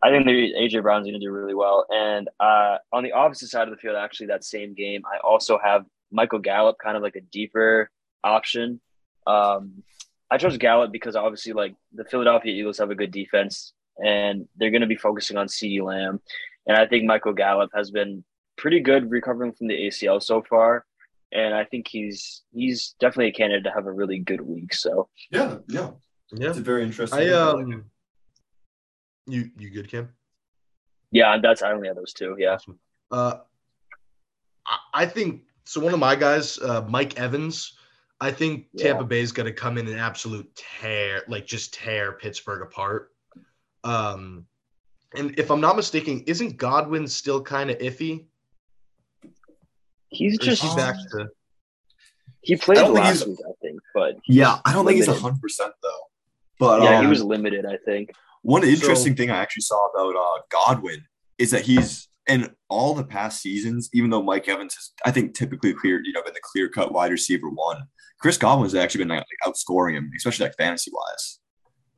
[0.02, 1.86] I think AJ Brown's going to do really well.
[1.90, 5.60] And uh, on the opposite side of the field, actually, that same game, I also
[5.62, 7.90] have Michael Gallup, kind of like a deeper
[8.24, 8.80] option.
[9.28, 9.84] Um,
[10.32, 13.74] I chose Gallup because obviously, like the Philadelphia Eagles have a good defense,
[14.04, 16.22] and they're going to be focusing on CeeDee Lamb,
[16.68, 18.24] and I think Michael Gallup has been
[18.58, 20.86] pretty good recovering from the ACL so far,
[21.32, 24.74] and I think he's he's definitely a candidate to have a really good week.
[24.74, 25.92] So yeah, yeah,
[26.32, 26.50] Yeah.
[26.50, 27.20] it's very interesting.
[27.20, 27.32] I pick.
[27.34, 27.86] like um
[29.26, 30.10] you you good, Cam?
[31.12, 32.36] yeah, that's I only have those two.
[32.38, 32.80] Yeah, Awesome.
[33.12, 33.38] Uh
[34.68, 37.79] I- I think so one of my guys, uh Mike Evans,
[38.22, 38.84] I think Yeah.
[38.90, 43.12] Tampa Bay's gonna come in and absolute tear, like just tear Pittsburgh apart.
[43.84, 44.46] Um
[45.16, 48.26] and if I'm not mistaken, isn't Godwin still kind of iffy?
[50.10, 51.28] he's Or just he back to
[52.41, 55.08] he played I don't think last week, I think, but Yeah, I don't think he's
[55.08, 55.22] limited.
[55.22, 56.00] hundred percent though.
[56.58, 57.66] But yeah, um, he was limited.
[57.66, 58.12] I think.
[58.41, 61.06] one interesting So- thing I actually saw about uh, Godwin
[61.38, 65.34] is that he's in all the past seasons, even though Mike Evans has, I think,
[65.34, 67.84] typically clear, you know, been the clear cut wide receiver one,
[68.20, 71.40] Chris Godwin has actually been like, outscoring him, especially like fantasy wise.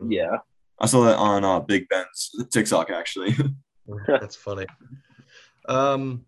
[0.07, 0.37] Yeah.
[0.79, 3.35] I saw that on uh, Big Ben's TikTok actually.
[4.07, 4.65] That's funny.
[5.67, 6.25] Um,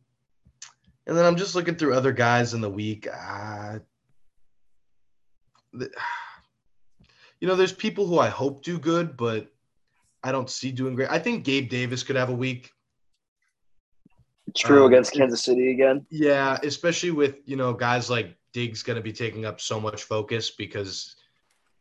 [1.07, 3.07] and then I'm just looking through other guys in the week.
[3.07, 3.79] Uh,
[5.73, 5.89] the,
[7.39, 9.47] you know, there's people who I hope do good, but
[10.23, 11.11] I don't see doing great.
[11.11, 12.71] I think Gabe Davis could have a week.
[14.55, 16.05] True Um, against Kansas City again.
[16.09, 20.03] Yeah, especially with you know guys like Diggs going to be taking up so much
[20.03, 21.15] focus because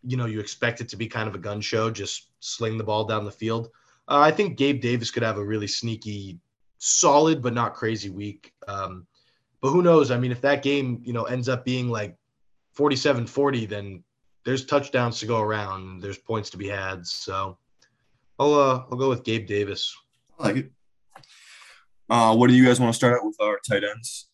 [0.02, 2.84] you know you expect it to be kind of a gun show, just sling the
[2.84, 3.68] ball down the field.
[4.08, 6.40] Uh, I think Gabe Davis could have a really sneaky,
[6.78, 8.52] solid but not crazy week.
[8.66, 9.06] Um,
[9.60, 10.10] but who knows?
[10.10, 12.16] I mean, if that game you know ends up being like
[12.76, 14.02] 47-40, then
[14.44, 16.00] there's touchdowns to go around.
[16.00, 17.06] There's points to be had.
[17.06, 17.58] So
[18.38, 19.96] I'll uh, I'll go with Gabe Davis.
[20.38, 20.72] I like it.
[22.10, 24.28] Uh, what do you guys want to start out with our tight ends?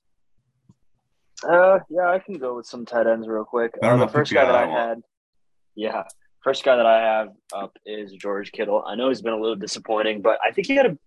[1.46, 3.74] Uh, yeah, I can go with some tight ends real quick.
[3.82, 5.02] I don't Uh, know the first guy that I had,
[5.74, 6.04] yeah,
[6.42, 8.82] first guy that I have up is George Kittle.
[8.86, 10.98] I know he's been a little disappointing, but I think he had a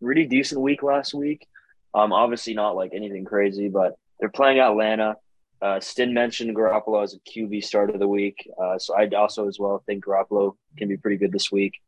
[0.00, 1.46] really decent week last week.
[1.94, 5.16] Um, obviously not like anything crazy, but they're playing Atlanta.
[5.62, 9.48] Uh, Stin mentioned Garoppolo as a QB start of the week, uh, so I also
[9.48, 11.80] as well think Garoppolo can be pretty good this week,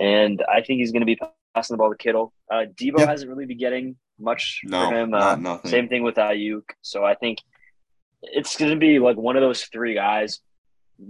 [0.00, 1.18] and I think he's going to be
[1.54, 2.32] passing the ball to Kittle.
[2.50, 3.08] Uh, Deebo Yep.
[3.08, 5.10] hasn't really been getting much No, for him.
[5.10, 5.70] not Uh, nothing.
[5.70, 6.62] same thing with Aiyuk.
[6.82, 7.38] So I think
[8.22, 10.40] it's going to be like one of those three guys,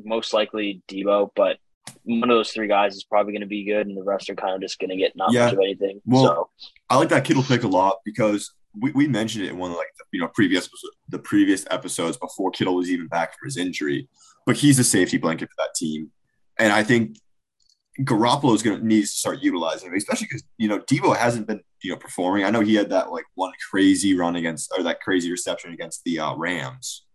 [0.04, 1.58] most likely Deebo, but
[2.02, 4.34] one of those three guys is probably going to be good, and the rest are
[4.34, 5.46] kind of just going to get not Yeah.
[5.46, 6.00] much of anything.
[6.04, 6.50] Well, so
[6.90, 9.76] I like that Kittle pick a lot because we, we mentioned it in one of
[9.76, 10.68] like the, you know previous
[11.08, 14.08] the previous episodes before Kittle was even back from his injury.
[14.44, 16.10] But he's a safety blanket for that team,
[16.58, 17.16] and I think
[18.00, 21.46] Garoppolo is going to need to start utilizing him, especially because you know Deebo hasn't
[21.46, 22.44] been you know performing.
[22.44, 26.02] I know he had that like one crazy run against or that crazy reception against
[26.04, 27.06] the uh, Rams,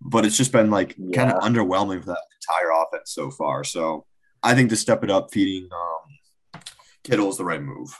[0.00, 3.64] but it's just been like kind of underwhelming for that entire offense so far.
[3.64, 4.04] So
[4.42, 6.62] I think to step it up, feeding um,
[7.04, 7.90] Kittle is the right move.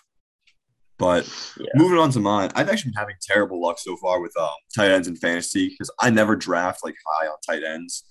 [0.99, 1.67] But Yeah.
[1.77, 4.91] moving on to mine, I've actually been having terrible luck so far with um, tight
[4.91, 8.03] ends in fantasy because I never draft like high on tight ends,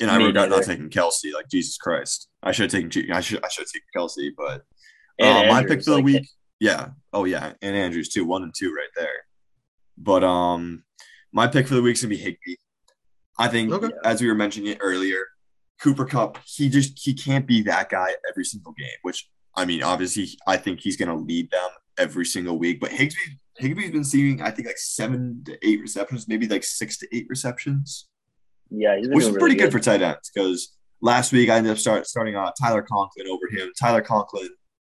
[0.00, 1.32] and I regret not taking Kelce.
[1.34, 4.62] Like Jesus Christ, I should have taken I should I should have taken Kelce, but
[5.24, 6.28] uh, my pick for the like, week,
[6.60, 9.24] yeah, oh yeah, and Andrews too, one and two right there.
[9.96, 10.84] But um,
[11.32, 12.56] my pick for the week's gonna be Higbee.
[13.38, 13.90] I think, Okay.
[14.04, 15.18] as we were mentioning it earlier,
[15.80, 18.88] Cooper Kupp, he just he can't be that guy every single game.
[19.02, 22.80] Which I mean, obviously, I think he's gonna lead them every single week.
[22.80, 23.36] But Higbee.
[23.58, 27.24] Higbee's been seeing, I think, like seven to eight receptions, maybe like six to eight
[27.30, 28.06] receptions
[28.70, 31.56] Yeah, he's which is doing pretty really good for tight ends because last week I
[31.56, 33.72] ended up start, starting uh, Tyler Conklin over him.
[33.78, 34.48] Tyler Conklin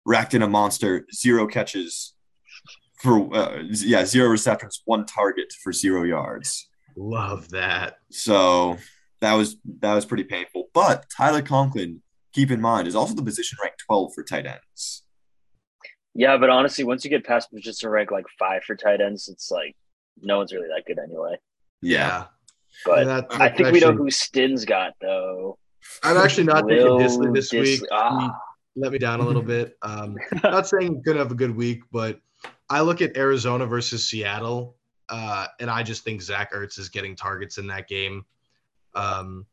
[0.05, 2.13] racked in a monster, zero catches
[2.99, 6.69] for uh, yeah, zero receptions, one target for zero yards.
[6.95, 7.95] Love that.
[8.11, 8.77] So
[9.21, 10.69] that was that was pretty painful.
[10.73, 12.01] But Tyler Conklin,
[12.33, 15.03] keep in mind, is also the position ranked 12 for tight ends.
[16.15, 19.27] Yeah, but honestly, once you get past just to rank like five for tight ends,
[19.27, 19.75] it's like
[20.21, 21.37] no one's really that good anyway.
[21.81, 22.25] Yeah.
[22.85, 25.57] But I that think we know who Stin's got though.
[26.03, 27.89] I'm actually not Will Dissly this Dis- week.
[27.91, 28.35] ah.
[28.75, 29.77] Let me down a little bit.
[29.83, 32.19] Um, not saying he's gonna have a good week, but
[32.69, 34.75] I look at Arizona versus Seattle,
[35.09, 38.25] uh, and I just think Zach Ertz is getting targets in that game.
[38.95, 39.45] Um,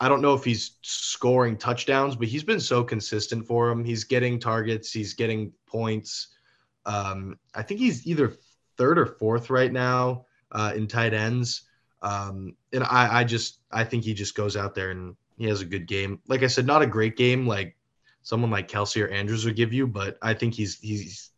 [0.00, 3.84] I don't know if he's scoring touchdowns, but he's been so consistent for him.
[3.84, 6.28] He's getting targets, he's getting points.
[6.86, 8.34] Um, I think he's either
[8.76, 11.62] third or fourth right now uh, in tight ends.
[12.02, 15.60] Um, and I, I just I think he just goes out there and he has
[15.60, 16.20] a good game.
[16.28, 17.76] Like I said, not a great game like
[18.22, 21.30] someone like Kelce or Andrews would give you, but I think he's he's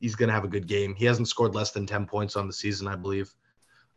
[0.00, 0.94] he's gonna have a good game.
[0.94, 3.32] He hasn't scored less than ten points on the season, I believe.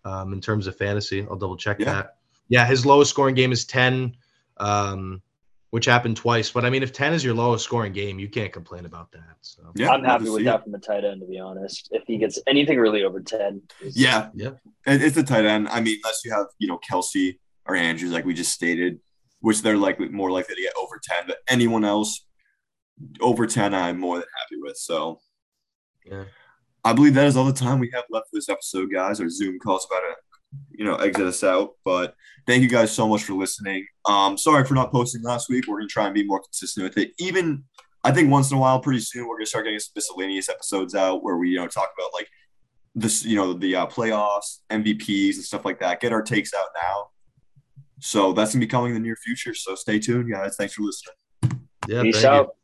[0.04, 1.86] Um, in terms of fantasy, I'll double check Yeah.
[1.86, 2.16] that.
[2.50, 4.16] Yeah, his lowest scoring game is ten,
[4.58, 5.22] um,
[5.72, 6.52] which happened twice.
[6.52, 9.38] But I mean, if ten is your lowest scoring game, you can't complain about that.
[9.42, 10.64] So Yeah, I'm happy with that it.
[10.64, 11.90] from the tight end, to be honest.
[11.92, 14.30] If he gets anything really over ten, it's- Yeah.
[14.36, 14.52] Yeah.
[14.86, 15.68] It's a tight end.
[15.70, 19.00] I mean, unless you have, you know, Kelce or Andrews, like we just stated,
[19.40, 21.24] which they're likely more likely to get over 10.
[21.28, 22.26] But anyone else
[23.20, 24.78] over 10, I'm more than happy with.
[24.78, 25.20] So
[26.06, 26.26] yeah.
[26.84, 29.22] I believe that is all the time we have left for this episode, guys.
[29.22, 30.16] Our Zoom calls about to,
[30.72, 31.72] you know, exit us out.
[31.86, 32.16] But
[32.48, 33.86] thank you guys so much for listening.
[34.06, 35.68] Um, sorry for not posting last week.
[35.68, 37.14] We're gonna try and be more consistent with it.
[37.20, 37.64] Even
[38.04, 40.96] I think once in a while, pretty soon, we're gonna start getting some miscellaneous episodes
[40.96, 42.28] out where we, you know, talk about like
[42.96, 46.02] this, you know, the uh, playoffs, MVPs, and stuff like that.
[46.02, 47.10] Get our takes out now.
[48.00, 49.54] So that's gonna be coming in the near future.
[49.54, 50.56] So stay tuned, guys.
[50.58, 51.16] Thanks for listening.
[51.88, 52.02] Yeah.
[52.02, 52.30] Peace thank you.
[52.30, 52.56] out.